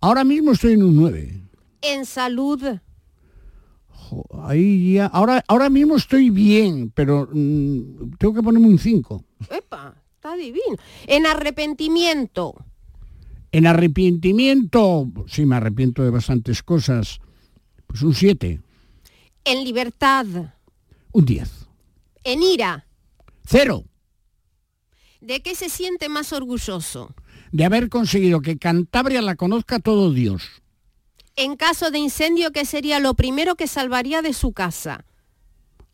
[0.05, 1.41] Ahora mismo estoy en un 9.
[1.81, 2.61] en salud,
[3.89, 9.23] Jo, Ahí ya, ahora, ahora mismo estoy bien, pero mm, tengo que ponerme un 5.
[9.49, 10.77] Epa, está divino.
[11.07, 12.53] En arrepentimiento,
[13.51, 17.19] En arrepentimiento, sí, me arrepiento de bastantes cosas,
[17.87, 18.61] pues un 7,
[19.43, 20.27] en libertad,
[21.13, 21.67] un 10.
[22.25, 22.85] en ira.
[23.43, 23.85] Cero,
[25.19, 27.15] ¿De qué se siente más orgulloso?
[27.51, 30.43] De haber conseguido que Cantabria la conozca todo Dios.
[31.35, 35.05] En caso de incendio, ¿qué sería lo primero que salvaría de su casa?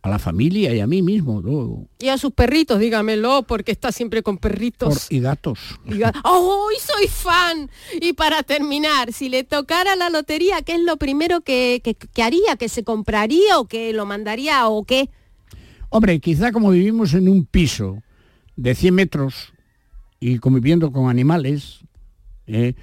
[0.04, 1.88] A la familia y a mí mismo, luego.
[2.00, 5.08] Y a sus perritos, dígamelo, porque está siempre con Por- perritos.
[5.12, 5.60] y gatos.
[5.86, 7.70] Diga, ¡Ay, soy fan!
[8.02, 12.24] Y para terminar, si le tocara la lotería, ¿qué es lo primero que, que- que
[12.24, 12.56] haría?
[12.58, 15.10] ¿Que se compraría o que lo mandaría o qué?
[15.90, 18.02] Hombre, quizá como vivimos en un piso
[18.56, 19.54] de 100 metros
[20.22, 21.80] y conviviendo con animales,
[22.48, 22.76] ¿eh?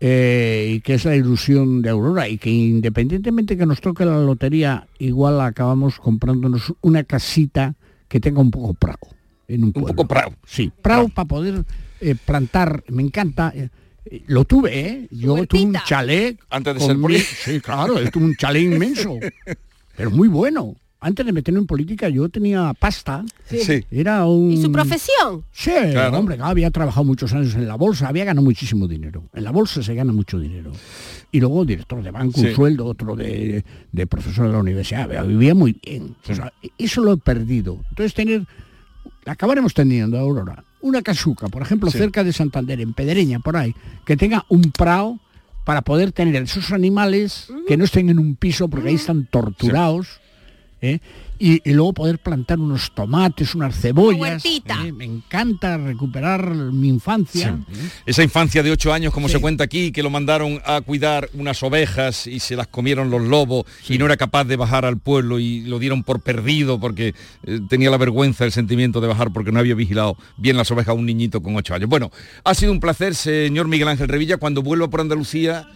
[0.00, 4.18] Eh, y que es la ilusión de Aurora, y que independientemente que nos toque la
[4.18, 7.76] lotería, igual acabamos comprándonos una casita
[8.08, 8.98] que tenga un poco prado.
[9.46, 10.34] En un, poco prado.
[10.44, 11.64] Sí, prado para poder
[12.00, 13.54] eh, plantar, me encanta.
[14.26, 15.08] lo tuve, ¿eh?
[15.12, 16.36] Yo tuve un chalet.
[16.50, 19.18] Antes de ser mi- Sí, claro, él tuvo un chalet inmenso.
[19.96, 20.74] Pero muy bueno.
[21.04, 23.24] Antes de meterme en política yo tenía pasta.
[23.46, 23.84] Sí.
[23.90, 24.52] Era un...
[24.52, 25.44] ¿Y su profesión?
[25.52, 26.16] Sí, Claro.
[26.18, 29.24] hombre, había trabajado muchos años en la bolsa, había ganado muchísimo dinero.
[29.34, 30.70] En la bolsa se gana mucho dinero.
[31.32, 32.46] Y luego director de banco, Sí.
[32.48, 35.26] un sueldo, otro de, de profesor de la universidad.
[35.26, 36.14] Vivía muy bien.
[36.30, 37.78] O sea, eso lo he perdido.
[37.90, 38.46] Entonces tener,
[39.26, 41.98] acabaremos teniendo, Aurora, una casuca, por ejemplo, Sí.
[41.98, 45.18] cerca de Santander, en Pedreña, por ahí, que tenga un prado
[45.64, 50.20] para poder tener esos animales que no estén en un piso porque ahí están torturados.
[50.82, 50.98] ¿Eh?
[51.38, 54.44] y, y luego poder plantar unos tomates, unas cebollas.
[54.44, 54.92] ¿eh?
[54.94, 57.58] Me encanta recuperar mi infancia.
[58.06, 61.62] Esa infancia de ocho años, como se cuenta aquí, que lo mandaron a cuidar unas
[61.62, 65.38] ovejas y se las comieron los lobos y no era capaz de bajar al pueblo
[65.38, 67.14] y lo dieron por perdido porque
[67.44, 70.90] eh, tenía la vergüenza, el sentimiento de bajar porque no había vigilado bien las ovejas
[70.90, 71.88] a un niñito con ocho años.
[71.88, 72.12] Bueno,
[72.44, 75.68] ha sido un placer, señor Miguel Ángel Revilla, cuando vuelva por Andalucía.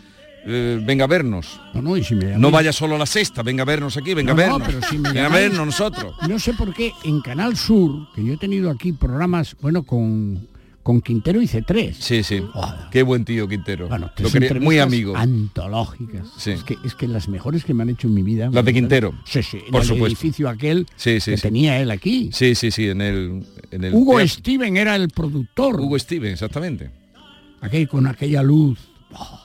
[0.47, 1.61] Eh, venga a vernos.
[1.75, 4.15] No, no, y si me- No vaya solo a la sexta, venga a vernos aquí,
[4.15, 4.67] venga No, a no, vernos.
[4.69, 6.15] pero si me venga a vernos nosotros.
[6.29, 10.47] No sé por qué en Canal Sur, que yo he tenido aquí programas, bueno, con,
[10.83, 11.97] con Quintero hice tres.
[11.99, 12.41] Sí, sí.
[12.93, 13.89] Qué buen tío Quintero.
[13.89, 15.17] Bueno, Lo tres quería- muy amigo.
[15.17, 16.29] Antológicas.
[16.39, 16.53] Sí.
[16.53, 18.49] Es, que, es que las mejores que me han hecho en mi vida.
[18.53, 19.13] Las de Quintero.
[19.25, 19.59] Sí, sí.
[19.71, 20.07] Por el supuesto.
[20.07, 22.31] edificio aquel Sí, sí, que tenía él aquí.
[22.33, 23.43] Sí, sí, sí, en el...
[23.73, 24.29] En el Hugo teatro.
[24.29, 25.81] Steven era el productor.
[25.81, 26.89] Hugo Steven, exactamente.
[27.61, 28.79] Aquel con aquella luz.
[29.13, 29.41] Oh.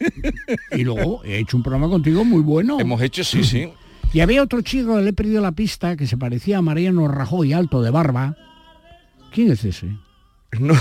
[0.72, 2.78] y luego he hecho un programa contigo muy bueno.
[2.80, 3.68] Hemos hecho, sí, sí.
[4.12, 7.52] Y había otro chico, le he perdido la pista, que se parecía a Mariano Rajoy,
[7.52, 8.36] alto de barba.
[9.32, 9.86] ¿Quién es ese?
[10.58, 10.74] No,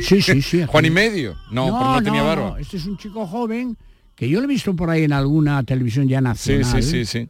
[0.00, 0.64] Sí, sí, sí.
[0.66, 1.36] Juan y medio.
[1.52, 2.50] No, pero no tenía barba.
[2.50, 3.76] no, Este es un chico joven
[4.16, 6.24] que yo lo he visto por ahí en alguna televisión ya Sí,
[6.58, 6.82] nacional.
[6.82, 7.28] sí, sí, sí.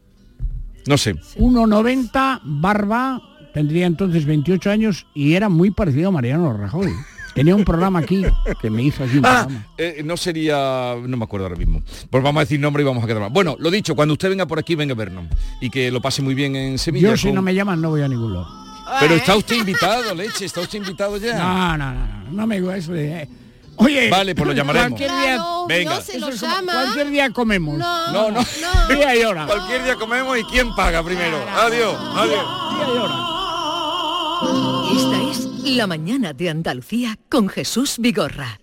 [0.87, 1.13] No sé.
[1.13, 3.21] 1,90, barba,
[3.53, 6.89] tendría entonces 28 años y era muy parecido a Mariano Rajoy.
[7.35, 8.25] Tenía un programa aquí
[8.61, 11.81] que me hizo aquí un Ah, eh, no sería, no me acuerdo ahora mismo.
[12.09, 13.29] Pues vamos a decir nombre y vamos a quedar mal.
[13.31, 15.25] Bueno, lo dicho, cuando usted venga por aquí, venga a vernos.
[15.61, 17.09] Y que lo pase muy bien en Sevilla.
[17.11, 18.47] Yo si con- no me llaman no voy a ningún lado.
[18.99, 21.37] Pero está usted invitado, leche, está usted invitado ya.
[21.37, 23.21] No, no, no, no, no me digo eso de...
[23.21, 23.29] eh,
[23.81, 24.89] Oye, Vale, pues lo llamaremos.
[24.89, 25.95] Cualquier día, Claro, Venga.
[25.95, 26.71] no se lo es como- llama.
[26.73, 27.77] cualquier día comemos.
[27.77, 28.39] No, No, no.
[28.93, 29.45] Día y hora.
[29.45, 31.37] Cualquier día comemos y quién paga primero.
[31.55, 32.45] Adiós, adiós.
[32.75, 33.15] Día y hora.
[35.75, 38.59] La mañana de Andalucía con Jesús Vigorra.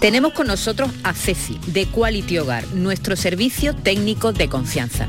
[0.00, 5.08] Tenemos con nosotros a Ceci, de Quality Hogar, nuestro servicio técnico de confianza.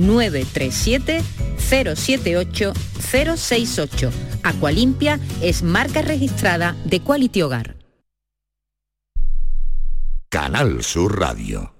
[0.00, 1.22] 937
[1.58, 4.10] 078 068.
[4.42, 7.76] Aqualimpia es marca registrada de Quality Hogar.
[10.30, 11.79] Canal Sur Radio.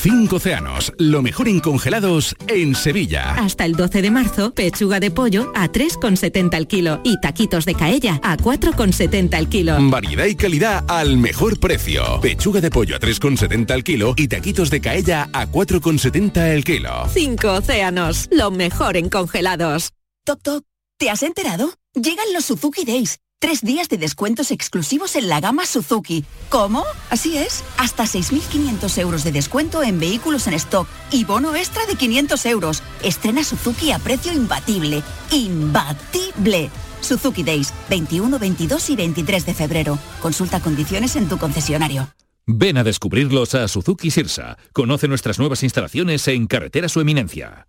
[0.00, 3.34] Cinco océanos, lo mejor en congelados en Sevilla.
[3.34, 7.74] Hasta el 12 de marzo, pechuga de pollo a 3,70 el kilo y taquitos de
[7.74, 9.76] caella a 4,70 el kilo.
[9.90, 12.20] Variedad y calidad al mejor precio.
[12.20, 17.08] Pechuga de pollo a 3,70 al kilo y taquitos de caella a 4,70 el kilo.
[17.12, 19.90] Cinco océanos, lo mejor en congelados.
[20.24, 20.64] Toc Toc,
[20.96, 21.72] ¿te has enterado?
[21.94, 23.18] Llegan los Suzuki Days.
[23.40, 26.24] Tres días de descuentos exclusivos en la gama Suzuki.
[26.48, 26.84] ¿Cómo?
[27.08, 27.62] Así es.
[27.76, 32.82] Hasta 6.500 euros de descuento en vehículos en stock y bono extra de 500 euros.
[33.04, 35.04] Estrena Suzuki a precio imbatible.
[35.30, 36.68] ¡Imbatible!
[37.00, 39.98] Suzuki Days, 21, 22 y 23 de febrero.
[40.20, 42.12] Consulta condiciones en tu concesionario.
[42.44, 44.58] Ven a descubrirlos a Suzuki Sirsa.
[44.72, 47.68] Conoce nuestras nuevas instalaciones en Carretera Su Eminencia.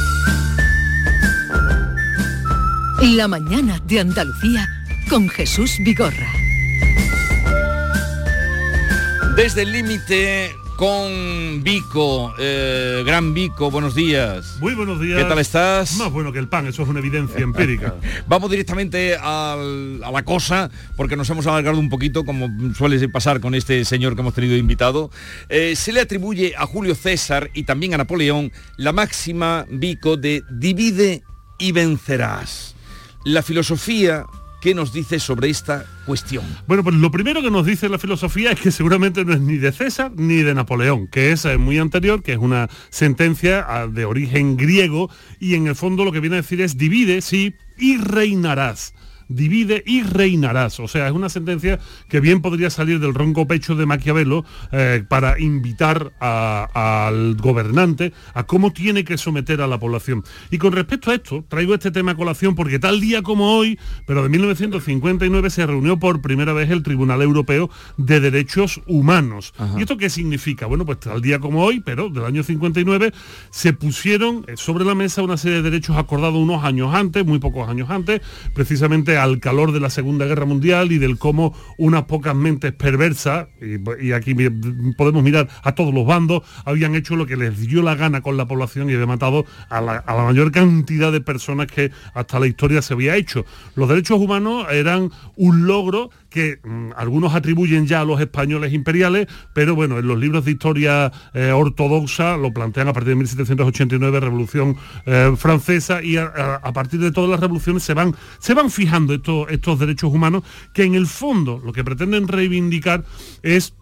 [3.01, 4.67] La mañana de Andalucía
[5.09, 6.31] con Jesús Vigorra.
[9.35, 14.57] Desde el límite con Vico, eh, Gran Vico, buenos días.
[14.59, 15.17] Muy buenos días.
[15.21, 15.97] ¿Qué tal estás?
[15.97, 17.95] Más bueno que el pan, eso es una evidencia empírica.
[18.27, 23.39] Vamos directamente al- a la cosa, porque nos hemos alargado un poquito, como suele pasar
[23.41, 25.11] con este señor que hemos tenido invitado.
[25.49, 30.43] Eh, se le atribuye a Julio César y también a Napoleón la máxima Vico de
[30.51, 31.23] divide
[31.59, 32.75] y vencerás.
[33.23, 34.25] La filosofía,
[34.61, 36.43] ¿qué nos dice sobre esta cuestión?
[36.65, 39.57] Bueno, pues lo primero que nos dice la filosofía es que seguramente no es ni
[39.57, 43.85] de César ni de Napoleón, que es eh, muy anterior, que es una sentencia ah,
[43.85, 47.53] de origen griego y en el fondo lo que viene a decir es divide, sí,
[47.77, 48.95] y reinarás.
[49.35, 50.79] Divide y reinarás.
[50.79, 55.03] O sea, es una sentencia que bien podría salir del ronco pecho de Maquiavelo eh,
[55.07, 60.23] para invitar a- al gobernante a cómo tiene que someter a la población.
[60.49, 63.79] Y con respecto a esto, traigo este tema a colación porque tal día como hoy,
[64.05, 69.53] pero de 1959 se reunió por primera vez el Tribunal Europeo de Derechos Humanos.
[69.77, 70.65] ¿Y esto qué significa?
[70.65, 73.11] Bueno, pues tal día como hoy, pero del año 59,
[73.49, 77.39] se pusieron eh, sobre la mesa una serie de derechos acordados unos años antes, muy
[77.39, 78.21] pocos años antes,
[78.53, 83.47] precisamente al calor de la Segunda Guerra Mundial y del cómo unas pocas mentes perversas,
[83.61, 84.35] y, aquí
[84.97, 88.37] podemos mirar a todos los bandos, habían hecho lo que les dio la gana con
[88.37, 92.81] la población y había matado a la mayor cantidad de personas que hasta la historia
[92.81, 93.45] se había hecho.
[93.75, 99.27] Los derechos humanos eran un logro que mm, algunos atribuyen ya a los españoles imperiales,
[99.53, 104.19] pero bueno, en los libros de historia eh, ortodoxa lo plantean a partir de 1789,
[104.19, 104.75] Revolución
[105.05, 106.25] eh, Francesa, y a,
[106.63, 110.43] a- partir de todas las revoluciones se van, se van fijando estos, estos derechos humanos
[110.73, 113.03] que en el fondo lo que pretenden reivindicar
[113.43, 113.73] es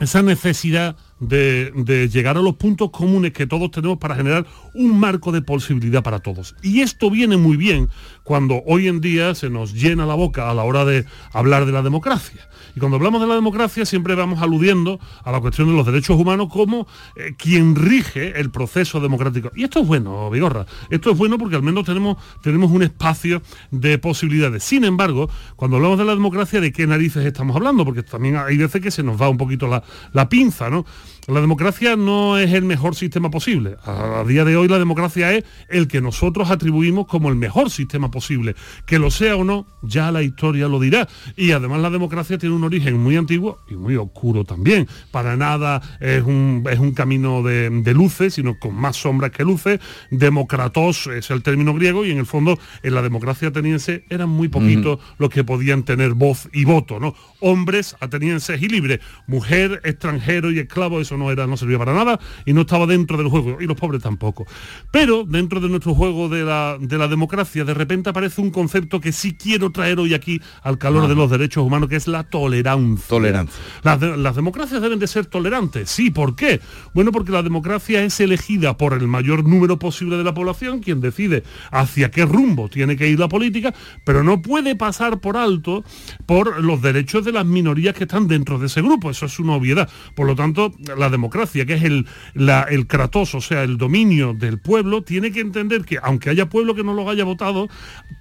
[0.00, 4.44] esa necesidad de, llegar a los puntos comunes que todos tenemos para generar
[4.74, 6.54] un marco de posibilidad para todos.
[6.62, 7.88] Y esto viene muy bien
[8.24, 11.72] cuando hoy en día se nos llena la boca a la hora de hablar de
[11.72, 12.48] la democracia.
[12.74, 16.18] Y cuando hablamos de la democracia siempre vamos aludiendo a la cuestión de los derechos
[16.18, 19.52] humanos como eh, quien rige el proceso democrático.
[19.54, 20.66] Y esto es bueno, Vigorra.
[20.90, 24.64] Esto es bueno porque al menos tenemos, tenemos un espacio de posibilidades.
[24.64, 27.84] Sin embargo, cuando hablamos de la democracia, ¿de qué narices estamos hablando?
[27.84, 30.84] Porque también hay veces que se nos va un poquito la, la pinza, ¿no?
[31.28, 33.76] La democracia no es el mejor sistema posible.
[33.84, 37.70] A, a día de hoy la democracia es el que nosotros atribuimos como el mejor
[37.70, 38.56] sistema posible.
[38.86, 41.08] Que lo sea o no, ya la historia lo dirá.
[41.36, 44.88] Y además la democracia tiene un origen muy antiguo y muy oscuro también.
[45.12, 49.44] Para nada es un, es un camino de, de luces, sino con más sombras que
[49.44, 49.78] luces.
[50.10, 54.48] Democratos es el término griego y en el fondo en la democracia ateniense eran muy
[54.48, 57.14] poquitos los que podían tener voz y voto, ¿no?
[57.38, 58.98] Hombres atenienses y libres,
[59.28, 63.16] mujer, extranjero y esclavo, eso no era, no servía para nada y no estaba dentro
[63.16, 64.46] del juego, y los pobres tampoco.
[64.90, 69.00] Pero dentro de nuestro juego de la, de la democracia, de repente aparece un concepto
[69.00, 72.24] que sí quiero traer hoy aquí al calor de los derechos humanos, que es la
[72.24, 73.06] tolerancia.
[73.08, 73.60] Tolerancia.
[73.82, 75.90] Las, de- las democracias deben de ser tolerantes.
[75.90, 76.60] Sí, ¿por qué?
[76.94, 81.00] Bueno, porque la democracia es elegida por el mayor número posible de la población, quien
[81.00, 85.84] decide hacia qué rumbo tiene que ir la política, pero no puede pasar por alto
[86.26, 89.10] por los derechos de las minorías que están dentro de ese grupo.
[89.10, 89.88] Eso es una obviedad.
[90.14, 90.72] Por lo tanto,
[91.02, 95.40] la democracia, que es el, el kratos, o sea, el dominio del pueblo, tiene que
[95.40, 97.68] entender que aunque haya pueblo que no los haya votado,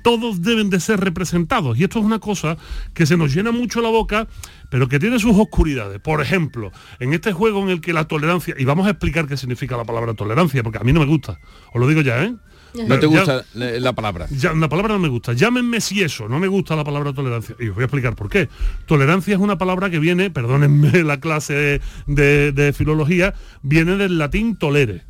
[0.03, 1.77] todos deben de ser representados.
[1.79, 2.57] Y esto es una cosa
[2.93, 4.27] que se nos llena mucho la boca
[4.71, 5.99] pero que tiene sus oscuridades.
[5.99, 9.35] Por ejemplo, en este juego en el que la tolerancia, y vamos a explicar qué
[9.35, 11.39] significa la palabra tolerancia, porque a mí no me gusta,
[11.73, 12.33] os lo digo ya, ¿eh?
[12.73, 14.27] ¿No te gusta la, la palabra?
[14.31, 15.33] ya, la palabra no me gusta.
[15.33, 17.55] Llámenme si eso, no me gusta la palabra tolerancia.
[17.59, 18.49] Y os voy a explicar por qué.
[18.85, 24.55] Tolerancia es una palabra que viene, perdónenme la clase de, de filología, viene del latín
[24.55, 25.03] tolere.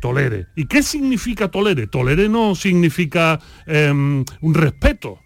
[0.00, 0.46] Tolere.
[0.54, 1.86] ¿Y qué significa tolere?
[1.86, 5.20] Tolere no significa em, un respeto.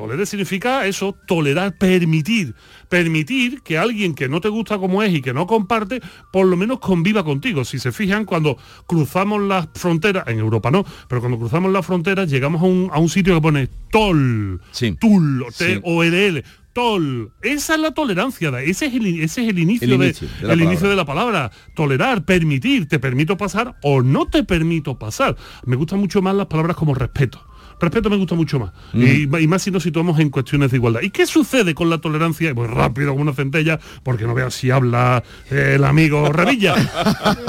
[0.00, 2.54] Tolere significa eso, tolerar, permitir.
[2.88, 6.00] Permitir que alguien que no te gusta como es y que no comparte,
[6.32, 7.66] por lo menos conviva contigo.
[7.66, 12.30] Si se fijan, cuando cruzamos las fronteras, en Europa no, pero cuando cruzamos las fronteras
[12.30, 14.62] llegamos a un, a un sitio que pone tol,
[14.98, 17.32] tul, T-O-L-L, tol.
[17.42, 20.46] Esa es la tolerancia, ese es el, ese es el inicio, El de, inicio de
[20.46, 21.50] la el inicio de la palabra.
[21.74, 25.36] Tolerar, permitir, te permito pasar o no te permito pasar.
[25.66, 27.49] Me gustan mucho más las palabras como respeto.
[27.80, 28.72] Respeto me gusta mucho más.
[28.92, 29.02] Mm.
[29.02, 31.00] Y, y más si nos situamos en cuestiones de igualdad.
[31.02, 32.54] ¿Y qué sucede con la tolerancia?
[32.54, 36.74] Pues rápido como una centella, porque no veas si habla eh, el amigo Revilla.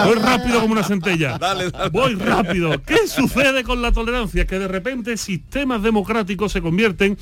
[0.06, 1.38] Voy rápido como una centella.
[1.92, 2.82] Voy rápido.
[2.84, 4.48] ¿Qué sucede con la tolerancia?
[4.48, 7.18] Que de repente sistemas democráticos se convierten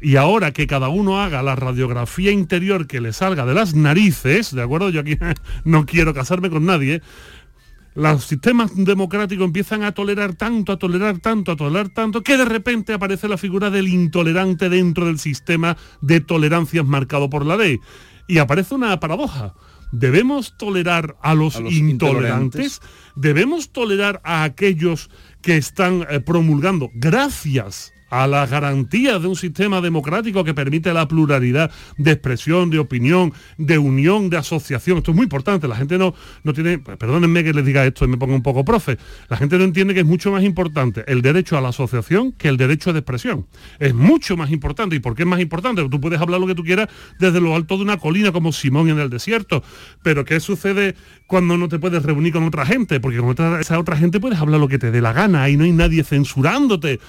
[0.00, 4.54] y ahora que cada uno haga la radiografía interior que le salga de las narices,
[4.54, 4.90] ¿de acuerdo?
[4.90, 5.18] Yo aquí
[5.64, 7.02] no quiero casarme con nadie.
[7.96, 12.44] Los sistemas democráticos empiezan a tolerar tanto, a tolerar tanto, a tolerar tanto, que de
[12.44, 17.80] repente aparece la figura del intolerante dentro del sistema de tolerancias marcado por la ley.
[18.28, 19.54] Y aparece una paradoja.
[19.92, 22.82] ¿Debemos tolerar a los, A los intolerantes?
[23.14, 25.08] ¿Debemos tolerar a aquellos
[25.40, 31.08] que están eh, promulgando, gracias a las garantías de un sistema democrático que permite la
[31.08, 34.98] pluralidad de expresión, de opinión, de unión, de asociación.
[34.98, 35.68] Esto es muy importante.
[35.68, 38.64] La gente no, no tiene, perdónenme que les diga esto y me ponga un poco
[38.64, 38.98] profe,
[39.28, 42.48] la gente no entiende que es mucho más importante el derecho a la asociación que
[42.48, 43.46] el derecho de expresión.
[43.78, 44.96] Es mucho más importante.
[44.96, 45.86] ¿Y por qué es más importante?
[45.88, 46.88] Tú puedes hablar lo que tú quieras
[47.18, 49.62] desde lo alto de una colina como Simón en el desierto.
[50.02, 50.94] Pero ¿qué sucede
[51.26, 53.00] cuando no te puedes reunir con otra gente?
[53.00, 55.64] Porque con esa otra gente puedes hablar lo que te dé la gana y no
[55.64, 57.00] hay nadie censurándote.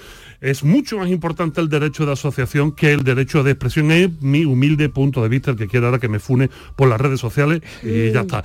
[0.42, 3.92] Es mucho más importante el derecho de asociación que el derecho de expresión.
[3.92, 7.02] Es mi humilde punto de vista, el que quiera ahora que me fune por las
[7.02, 8.44] redes sociales y ya está.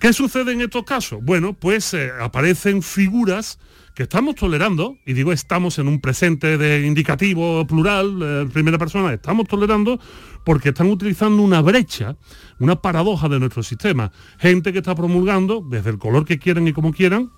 [0.00, 1.18] ¿Qué sucede en estos casos?
[1.22, 3.58] Bueno, pues eh, aparecen figuras
[3.98, 9.12] que estamos tolerando, y digo estamos en un presente de indicativo plural, eh, primera persona,
[9.12, 9.98] estamos tolerando
[10.44, 12.16] porque están utilizando una brecha,
[12.60, 14.12] una paradoja de nuestro sistema.
[14.38, 17.32] Gente que está promulgando, desde el color que quieran y como quieran,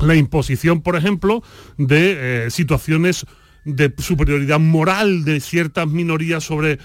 [0.00, 1.42] la imposición, por ejemplo,
[1.76, 3.26] de eh, situaciones
[3.64, 6.78] de superioridad moral de ciertas minorías sobre,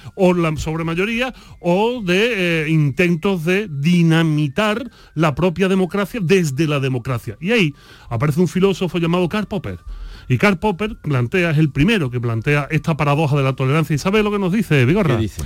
[0.58, 7.38] sobre mayoría o de eh, intentos de dinamitar la propia democracia desde la democracia.
[7.40, 7.74] Y ahí
[8.10, 9.80] aparece un filósofo llamado Karl Popper.
[10.28, 13.96] Y Karl Popper plantea, es el primero que plantea esta paradoja de la tolerancia.
[13.96, 15.16] ¿Y sabe lo que nos dice, Vigorra?
[15.16, 15.44] ¿Qué dice?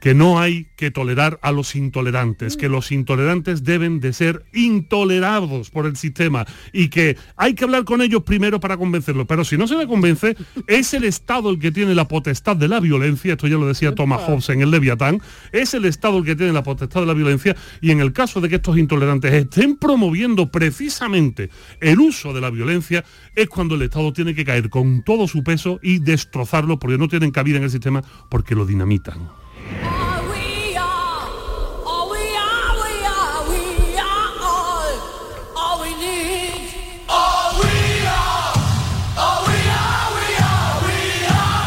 [0.00, 5.70] Que no hay que tolerar a los intolerantes, que los intolerantes deben de ser intolerados
[5.70, 9.26] por el sistema y que hay que hablar con ellos primero para convencerlos.
[9.26, 10.36] Pero si no se le convence,
[10.66, 13.94] es el Estado el que tiene la potestad de la violencia, esto ya lo decía
[13.94, 15.20] Thomas Hobbes en el Leviatán,
[15.52, 18.40] es el Estado el que tiene la potestad de la violencia y en el caso
[18.40, 23.82] de que estos intolerantes estén promoviendo precisamente el uso de la violencia, es cuando el
[23.82, 27.64] Estado tiene que caer con todo su peso y destrozarlo porque no tienen cabida en
[27.64, 29.37] el sistema porque lo dinamitan.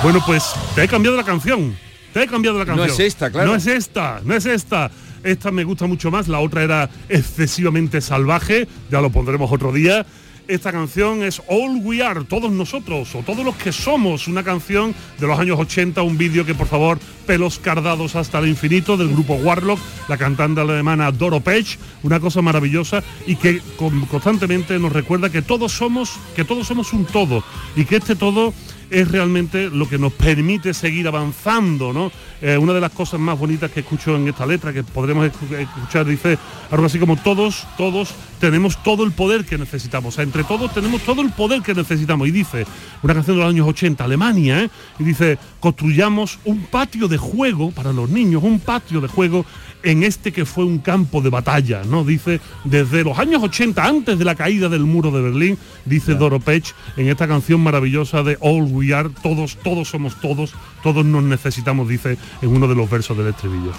[0.03, 0.43] Bueno, pues
[0.75, 1.75] te he cambiado la canción.
[2.13, 2.89] Te he cambiado la No canción.
[2.89, 3.49] es esta, claro.
[3.49, 4.89] No es esta, no es esta.
[5.23, 6.27] Esta me gusta mucho más.
[6.27, 8.67] La otra era excesivamente salvaje.
[8.89, 10.05] Ya lo pondremos otro día.
[10.47, 14.93] Esta canción es All We Are, todos nosotros, o todos los que somos, una canción
[15.19, 19.09] de los años 80, un vídeo que por favor, pelos cardados hasta el infinito, del
[19.09, 19.79] grupo Warlock,
[20.09, 25.43] la cantante alemana Doro Pech, una cosa maravillosa y que con- constantemente nos recuerda que
[25.43, 27.43] todos somos, que todos somos un todo
[27.77, 28.53] y que este todo
[28.91, 32.11] es realmente lo que nos permite seguir avanzando, ¿no?
[32.41, 35.57] Eh, una de las cosas más bonitas que escucho en esta letra, que podremos escu-
[35.57, 36.37] escuchar, dice
[36.69, 40.13] algo así como todos, todos tenemos todo el poder que necesitamos.
[40.13, 42.27] O sea, entre todos tenemos todo el poder que necesitamos.
[42.27, 42.65] Y dice,
[43.03, 44.69] una canción de los años 80, Alemania, ¿eh?
[44.99, 49.45] y dice, construyamos un patio de juego para los niños, un patio de juego
[49.83, 52.03] en este que fue un campo de batalla, ¿no?
[52.03, 56.39] Dice, desde los años 80, antes de la caída del muro de Berlín, dice Doro
[56.39, 61.21] Pech en esta canción maravillosa de All We Are, todos, todos somos todos, todos nos
[61.23, 63.71] necesitamos, dice en uno de los versos del estribillo.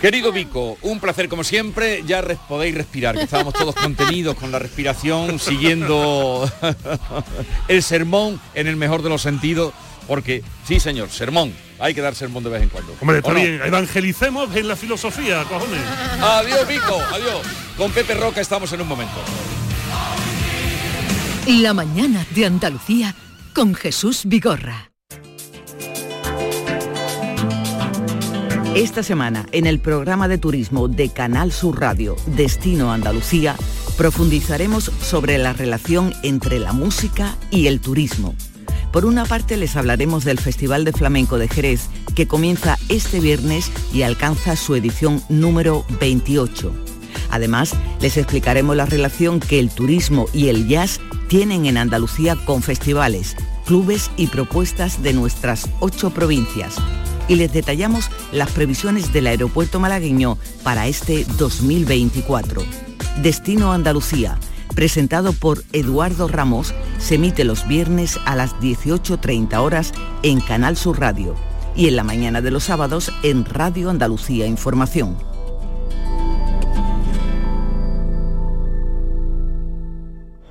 [0.00, 4.50] Querido Vico, un placer como siempre, ya res- podéis respirar, que estábamos todos contenidos con
[4.50, 6.50] la respiración, siguiendo
[7.68, 9.74] el sermón en el mejor de los sentidos,
[10.08, 12.94] porque sí señor, sermón, hay que dar sermón de vez en cuando.
[13.00, 15.80] Hombre, está bien, evangelicemos en la filosofía, cojones.
[16.20, 17.42] Adiós Vico, adiós.
[17.76, 19.20] Con Pepe Roca estamos en un momento.
[21.46, 23.14] La mañana de Andalucía
[23.54, 24.92] con Jesús Vigorra.
[28.74, 33.56] Esta semana, en el programa de turismo de Canal Sur Radio, Destino Andalucía,
[33.96, 38.34] profundizaremos sobre la relación entre la música y el turismo.
[38.92, 43.70] Por una parte les hablaremos del Festival de Flamenco de Jerez, que comienza este viernes
[43.92, 46.72] y alcanza su edición número 28.
[47.30, 51.00] Además, les explicaremos la relación que el turismo y el jazz
[51.30, 56.76] tienen en Andalucía con festivales, clubes y propuestas de nuestras ocho provincias.
[57.28, 62.64] y les detallamos las previsiones del aeropuerto malagueño para este 2024.
[63.22, 64.36] Destino Andalucía,
[64.74, 69.92] presentado por Eduardo Ramos, se emite los viernes a las 18.30 horas
[70.24, 71.36] en Canal Sur Radio
[71.76, 75.29] y en la mañana de los sábados en Radio Andalucía Información.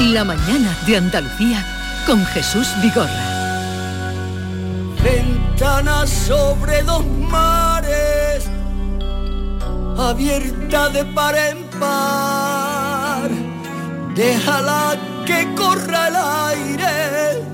[0.00, 1.62] La mañana de Andalucía
[2.06, 3.04] con Jesús Vigorra.
[5.04, 8.48] Ventana sobre dos mares,
[9.98, 13.30] abierta de par en par.
[14.14, 14.96] Déjala
[15.26, 16.16] que corra el
[16.48, 17.44] aire,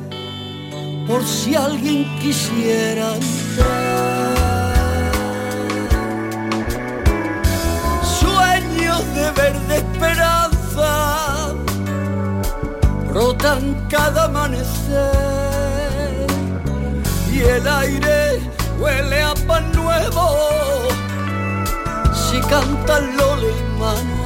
[1.08, 4.65] por si alguien quisiera entrar.
[13.88, 16.26] Cada amanecer.
[17.32, 18.40] Y el aire
[18.80, 20.88] huele a pan nuevo.
[22.14, 24.16] Si canta Lole y Manuel.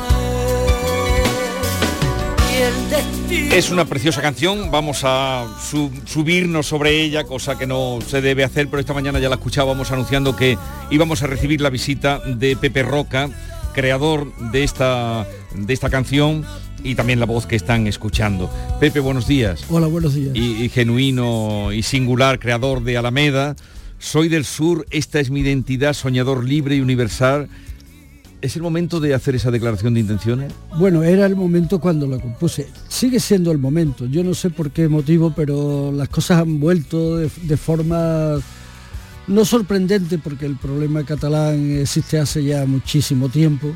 [2.53, 7.67] Y el destino Es una preciosa canción, vamos a su- subirnos sobre ella, cosa que
[7.67, 10.59] no se debe hacer, pero esta mañana ya la escuchábamos anunciando que
[10.91, 13.29] íbamos a recibir la visita de Pepe Roca,
[13.73, 16.45] creador de esta, de esta canción
[16.83, 18.51] y también la voz que están escuchando.
[18.79, 19.65] Pepe, buenos días.
[19.69, 20.35] Hola, buenos días.
[20.35, 23.57] Y, y genuino y singular creador de Alameda.
[23.99, 27.49] Soy del sur, esta es mi identidad, soñador libre y universal.
[28.41, 30.53] ¿Es el momento de hacer esa declaración de intenciones?
[30.79, 32.67] Bueno, era el momento cuando la compuse.
[32.89, 34.07] Sigue siendo el momento.
[34.07, 38.37] Yo no sé por qué motivo, pero las cosas han vuelto de, de forma
[39.27, 43.69] no sorprendente, porque el problema catalán existe hace ya muchísimo tiempo.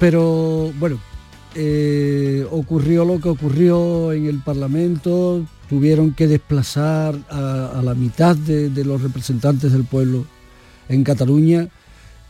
[0.00, 0.98] Pero bueno,
[1.56, 8.36] eh, ocurrió lo que ocurrió en el Parlamento, tuvieron que desplazar a, a la mitad
[8.36, 10.26] de, de los representantes del pueblo
[10.88, 11.68] en Cataluña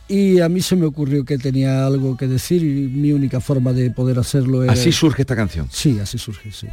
[0.07, 3.73] y a mí se me ocurrió que tenía algo que decir y mi única forma
[3.73, 4.71] de poder hacerlo era...
[4.71, 5.67] Así surge esta canción.
[5.69, 6.67] Sí, así surge, sí.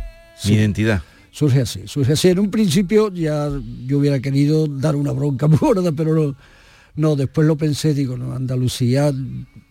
[0.44, 1.02] Mi identidad.
[1.32, 2.28] Surge así, surge así.
[2.28, 3.50] En un principio ya
[3.86, 6.36] yo hubiera querido dar una bronca gorda, pero no,
[6.96, 9.12] no, después lo pensé, digo, no, Andalucía,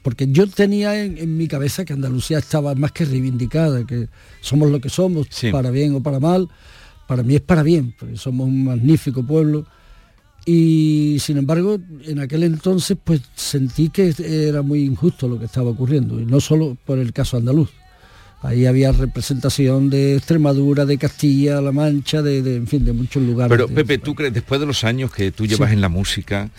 [0.01, 4.09] porque yo tenía en, en mi cabeza que Andalucía estaba más que reivindicada, que
[4.41, 6.49] somos lo que somos, para bien o para mal,
[7.07, 9.65] para mí es para bien, porque somos un magnífico pueblo.
[10.45, 15.69] Y sin embargo, en aquel entonces pues sentí que era muy injusto lo que estaba
[15.69, 17.69] ocurriendo, y no solo por el caso andaluz.
[18.41, 23.23] Ahí había representación de Extremadura, de Castilla, La Mancha, de, de, en fin, de muchos
[23.23, 23.49] lugares.
[23.49, 25.75] Pero Pepe, ¿tú crees, después de los años que tú llevas Sí.
[25.75, 26.49] en la música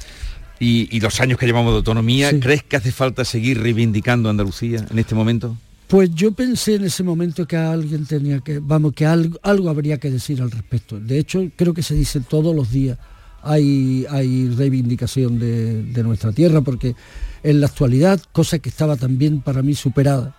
[0.60, 2.40] y, y los años que llevamos de autonomía, Sí.
[2.40, 5.56] ¿crees que hace falta seguir reivindicando Andalucía en este momento?
[5.88, 9.98] Pues yo pensé en ese momento que alguien tenía que, vamos, que algo, algo habría
[9.98, 10.98] que decir al respecto.
[10.98, 12.98] De hecho, creo que se dice todos los días.
[13.42, 16.96] Hay, hay reivindicación de, de nuestra tierra, porque
[17.42, 20.34] en la actualidad, cosa que estaba también para mí superada,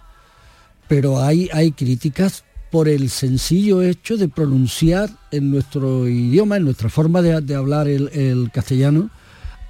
[0.87, 6.89] pero hay, hay críticas por el sencillo hecho de pronunciar en nuestro idioma, en nuestra
[6.89, 9.11] forma de, de hablar el, el castellano,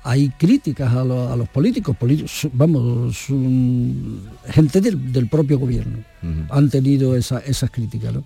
[0.08, 5.98] hay críticas a, lo- a los políticos, políticos, vamos, su- gente del, del propio gobierno
[6.50, 8.24] han tenido esa- esas críticas, ¿no?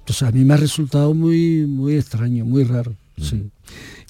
[0.00, 3.50] Entonces a mí me ha resultado muy, muy extraño, muy raro, sí.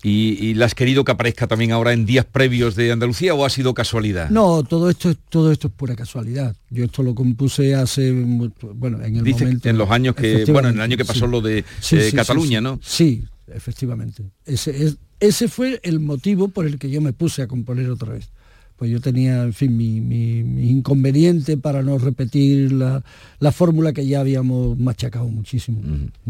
[0.05, 3.45] ¿Y, y la has querido que aparezca también ahora en días previos de Andalucía o
[3.45, 4.31] ha sido casualidad?
[4.31, 6.55] No, todo esto, es- todo esto es pura casualidad.
[6.71, 9.69] Yo esto lo compuse hace, bueno, en el Dice momento...
[9.69, 11.33] en los años que, bueno, en el año que pasó sí.
[11.33, 12.61] lo de Sí, eh, Cataluña.
[12.61, 12.79] ¿no?
[12.81, 14.23] Sí, efectivamente.
[14.47, 18.13] Ese, es- ese fue el motivo por el que yo me puse a componer otra
[18.13, 18.31] vez.
[18.77, 23.03] Pues yo tenía, en fin, mi, mi- mi inconveniente para no repetir la,
[23.41, 25.81] la fórmula que ya habíamos machacado muchísimo.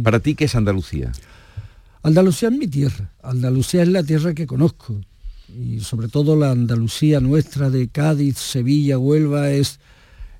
[0.02, 1.12] ¿Para ti qué es Andalucía?
[2.02, 3.10] Andalucía es mi tierra.
[3.22, 4.98] Andalucía es la tierra que conozco.
[5.62, 9.78] Y sobre todo la Andalucía nuestra de Cádiz, Sevilla, Huelva es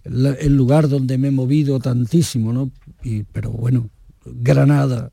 [0.05, 2.71] la- el lugar donde me he movido tantísimo, ¿no?
[3.03, 3.91] Y- pero bueno,
[4.25, 5.11] Granada,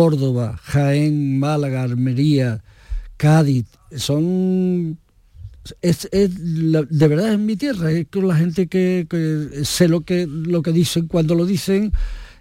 [0.00, 2.62] Córdoba, Jaén, Málaga, Almería,
[3.16, 3.64] Cádiz,
[3.96, 4.98] son
[5.80, 9.88] es, es la- de verdad es mi tierra, es con la gente que, que sé
[9.88, 11.92] lo que lo que dicen cuando lo dicen,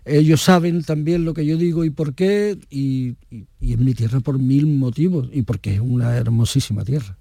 [0.03, 3.93] ellos saben también lo que yo digo y por qué, y, y- y es mi
[3.93, 7.16] tierra por mil motivos, y porque es una hermosísima tierra.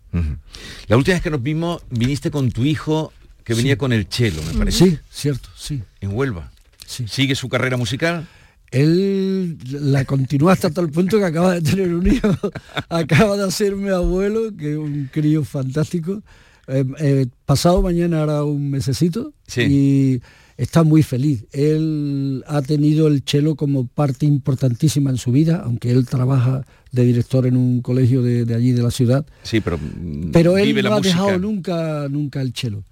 [0.89, 3.13] La última vez que nos vimos, viniste con tu hijo
[3.45, 3.79] que venía Sí.
[3.79, 4.85] con el chelo, me parece.
[4.91, 5.81] Sí, cierto, sí.
[6.01, 6.51] En Huelva.
[6.85, 7.05] Sí.
[7.07, 8.27] ¿Sigue su carrera musical?
[8.75, 12.29] Él la continúa hasta tal punto que acaba de tener un hijo,
[12.89, 16.23] acaba de hacerme abuelo, que es un crío fantástico.
[16.67, 19.33] Eh, eh, pasado mañana hará un mesecito
[19.71, 20.21] y
[20.57, 21.45] está muy feliz.
[21.53, 27.05] Él ha tenido el chelo como parte importantísima en su vida, aunque él trabaja de
[27.05, 29.27] director en un colegio de, de allí de la ciudad.
[29.43, 31.17] Sí, pero mm, Pero él vive no la ha música.
[31.19, 32.83] dejado nunca, nunca el chelo.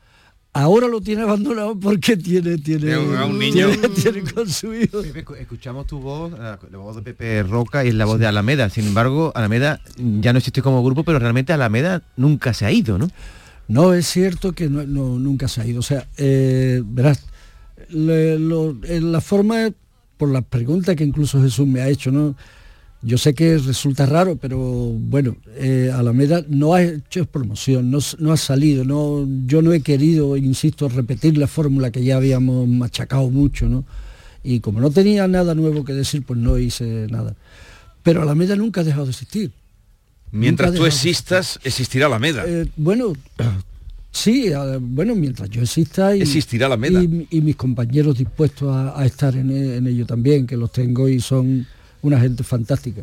[0.54, 3.68] Ahora lo tiene abandonado porque tiene, tiene, A un- niño.
[3.70, 5.00] tiene- tiene con su hijo.
[5.00, 8.26] Pepe, escu- escuchamos tu voz, la, voz de Pepe Roca y es la voz de
[8.26, 8.68] Alameda.
[8.68, 12.98] Sin embargo, Alameda ya no existe como grupo, pero realmente Alameda nunca se ha ido,
[12.98, 13.08] ¿no?
[13.68, 15.80] No, es cierto que no, no- nunca se ha ido.
[15.80, 17.24] O sea, eh, verás,
[17.88, 19.70] le- lo- en la forma,
[20.18, 22.36] por la pregunta que incluso Jesús me ha hecho, ¿no?
[23.04, 27.98] Yo sé que resulta raro, pero bueno, eh, Alameda no ha hecho promoción, no,
[28.32, 33.28] ha salido, no, yo no he querido, insisto, repetir la fórmula que ya habíamos machacado
[33.28, 33.84] mucho, ¿no?
[34.44, 37.34] Y como no tenía nada nuevo que decir, pues no hice nada.
[38.04, 39.50] Pero Alameda nunca ha dejado de existir.
[40.30, 42.44] Mientras Nunca tú existas, existirá Alameda.
[42.46, 43.12] eh, bueno,
[44.12, 44.46] sí,
[44.80, 47.02] bueno, mientras yo exista y, Existirá Alameda.
[47.02, 51.08] y, y mis compañeros dispuestos a, a estar en, en ello también, que los tengo
[51.08, 51.66] y son
[52.02, 53.02] una gente fantástica.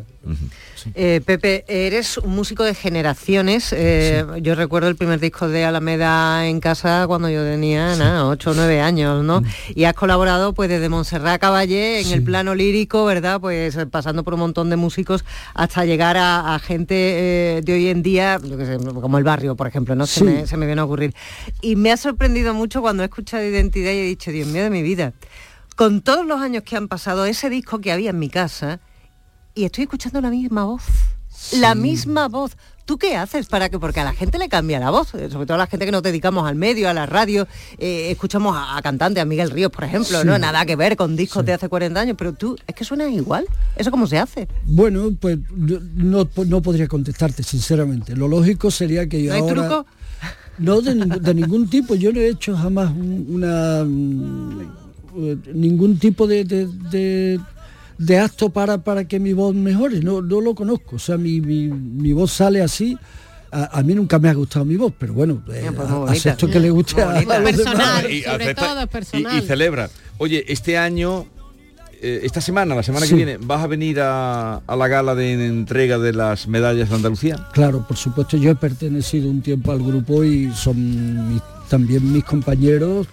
[0.94, 3.72] Eh, Pepe, eres un músico de generaciones.
[3.72, 8.50] eh, Yo recuerdo el primer disco de Alameda en casa cuando yo tenía nada, 8
[8.50, 9.42] o 9 años, ¿no?
[9.74, 13.40] Y has colaborado pues desde Montserrat Caballé en el plano lírico, ¿verdad?
[13.40, 15.24] Pues eh, pasando por un montón de músicos
[15.54, 19.24] hasta llegar a, a gente eh, de hoy en día, yo qué sé, como el
[19.24, 20.06] barrio, por ejemplo, ¿no?
[20.06, 20.24] Se, Sí.
[20.26, 21.14] me, se me viene a ocurrir.
[21.62, 24.70] Y me ha sorprendido mucho cuando he escuchado Identidad y he dicho, Dios mío de
[24.70, 25.14] mi vida.
[25.76, 28.80] Con todos los años que han pasado, ese disco que había en mi casa,
[29.54, 30.82] y estoy escuchando la misma voz.
[31.58, 32.52] La misma voz.
[32.84, 35.46] ¿Tú qué haces para que, porque a la gente le cambia la voz, eh, sobre
[35.46, 37.46] todo a la gente que nos dedicamos al medio, a la radio,
[37.78, 40.26] eh, escuchamos a, a cantantes, a Miguel Ríos, por ejemplo, Sí.
[40.26, 40.36] ¿no?
[40.38, 43.46] Nada que ver con discos de hace 40 años, pero tú, es que suenas igual.
[43.76, 44.48] ¿Eso cómo se hace?
[44.66, 48.16] Bueno, pues no, no podría contestarte, sinceramente.
[48.16, 49.54] Lo lógico sería que yo ¿No hay ahora...
[49.68, 49.86] truco?
[50.58, 51.94] No, de, ningún- de ningún tipo.
[51.94, 54.60] Yo no he hecho jamás un- una mm,
[55.16, 57.40] eh, ningún tipo de, de- de-
[58.00, 60.00] de acto para, para que mi voz mejore.
[60.00, 60.96] No, no lo conozco.
[60.96, 62.96] O sea, mi, mi- mi voz sale así.
[63.52, 66.12] A, a mí nunca me ha gustado mi voz, pero bueno, eh, pues a- bonita.
[66.12, 67.40] acepto que le guste a, demás.
[68.08, 69.38] Y sobre acepta- todo es y- personal.
[69.38, 69.90] Y, celebra.
[70.18, 71.26] Oye, este año,
[72.00, 73.10] eh, esta semana, la semana Sí.
[73.10, 76.94] que viene, ¿vas a venir a, a la gala de entrega de las medallas de
[76.96, 77.48] Andalucía?
[77.52, 82.24] Claro, por supuesto, yo he pertenecido un tiempo al grupo y son mis- también mis
[82.24, 83.06] compañeros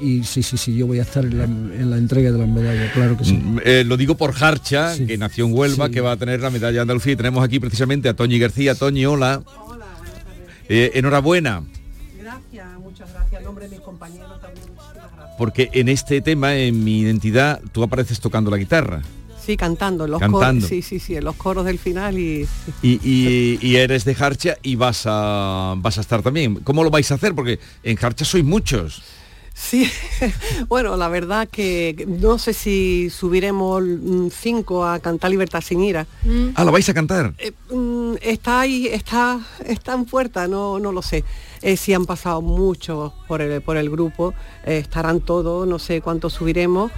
[0.00, 2.48] y sí, sí, sí, yo voy a estar en la, en la entrega de las
[2.48, 3.34] medallas, claro que sí.
[3.34, 6.50] Mm, eh, lo digo por Harcha, que nació en Huelva, que va a tener la
[6.50, 7.12] medalla de Andalucía.
[7.12, 8.74] Y tenemos aquí precisamente a Toñi García.
[8.74, 9.42] Toñi, hola.
[10.68, 11.62] Eh, enhorabuena.
[12.18, 13.40] Gracias, muchas gracias.
[13.40, 14.66] En nombre de mis compañeros también,
[15.38, 19.02] porque en este tema, en mi identidad, tú apareces tocando la guitarra.
[19.44, 20.60] Sí, cantando, en los Cantando.
[20.66, 20.68] coros.
[20.68, 23.00] Sí, sí, sí, en los coros del final y sí.
[23.02, 26.56] Y, y- y eres de Harcha y vas a, vas a estar también.
[26.56, 27.34] ¿Cómo lo vais a hacer?
[27.34, 29.02] Porque en Harcha sois muchos.
[29.60, 29.86] Sí,
[30.68, 36.06] bueno, la verdad que no sé si subiremos mm, cinco a cantar Libertad sin ira.
[36.54, 37.34] Ah, ¿la vais a cantar?
[37.38, 41.24] Eh, mm, está ahí, está, está en puerta, no, no lo sé.
[41.60, 44.32] Eh, sí han pasado muchos por el, por el grupo,
[44.64, 46.90] eh, estarán todos, no sé cuántos subiremos,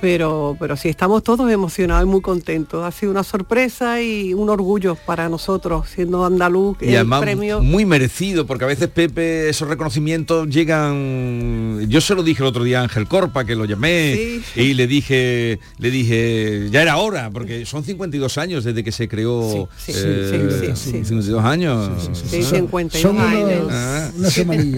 [0.00, 2.84] pero, pero sí, estamos todos emocionados y muy contentos.
[2.84, 7.60] Ha sido una sorpresa y un orgullo para nosotros, siendo andaluz, Y el además premio.
[7.60, 11.86] muy merecido, porque a veces Pepe, esos reconocimientos llegan.
[11.88, 14.86] Yo se lo dije el otro día a Ángel Corpa, que lo llamé, y le
[14.86, 19.68] dije, le dije, ya era hora, porque son 52 años desde que se creó.
[19.76, 21.04] Sí, sí, eh, sí, sí, sí.
[21.04, 21.90] 52 años.
[22.12, 23.68] Sí, 52 Son unos- años.
[23.70, 24.10] Ah.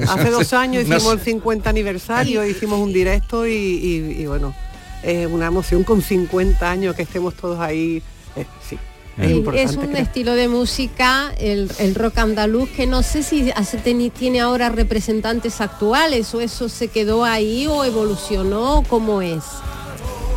[0.09, 4.55] Hace dos años hicimos el 50 aniversario, hicimos un directo y, y- y bueno,
[5.03, 8.03] es una emoción con 50 años que estemos todos ahí.
[8.37, 8.79] eh, sí,
[9.19, 9.97] es es un creo.
[10.03, 14.71] estilo de música, el, el rock andaluz, que no sé si hace- teni- tiene ahora
[14.71, 19.43] representantes actuales o eso se quedó ahí o evolucionó, ¿cómo es?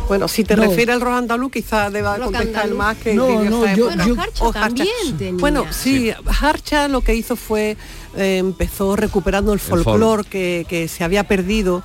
[0.08, 0.62] Bueno, si te No.
[0.62, 2.78] refieres al rock andaluz, quizás deba Rock contestar andaluz.
[2.78, 4.06] más que No, en no, esa yo- época.
[4.06, 4.88] yo- O Harcha también
[5.18, 5.40] tenía.
[5.40, 7.76] Bueno, sí, Harcha lo que hizo fue
[8.16, 9.82] eh, empezó recuperando el folk.
[9.84, 11.82] folclore que, que se había perdido.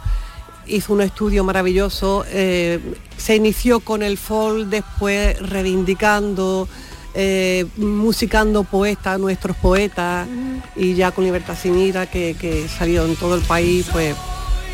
[0.68, 2.24] Hizo un estudio maravilloso.
[2.30, 2.80] eh,
[3.18, 6.68] se inició con el folk, después reivindicando,
[7.14, 10.28] eh, musicando poetas, nuestros poetas,
[10.76, 14.16] y ya con Libertad sin ira, que, que salió en todo el país, pues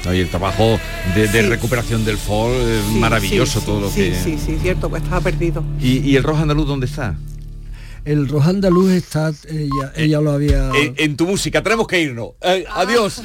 [0.05, 0.79] y el trabajo
[1.15, 1.49] de, de Sí.
[1.49, 2.21] recuperación del es
[2.87, 4.15] sí, maravilloso sí, todo lo sí, que.
[4.23, 5.61] Sí, sí, cierto, pues estaba perdido.
[5.81, 7.15] ¿Y, y el rojo andaluz dónde está?
[8.05, 10.69] El rojo andaluz está, ella, ella lo había...
[10.75, 12.29] En, en tu música, tenemos que irnos.
[12.41, 13.21] Eh, adiós.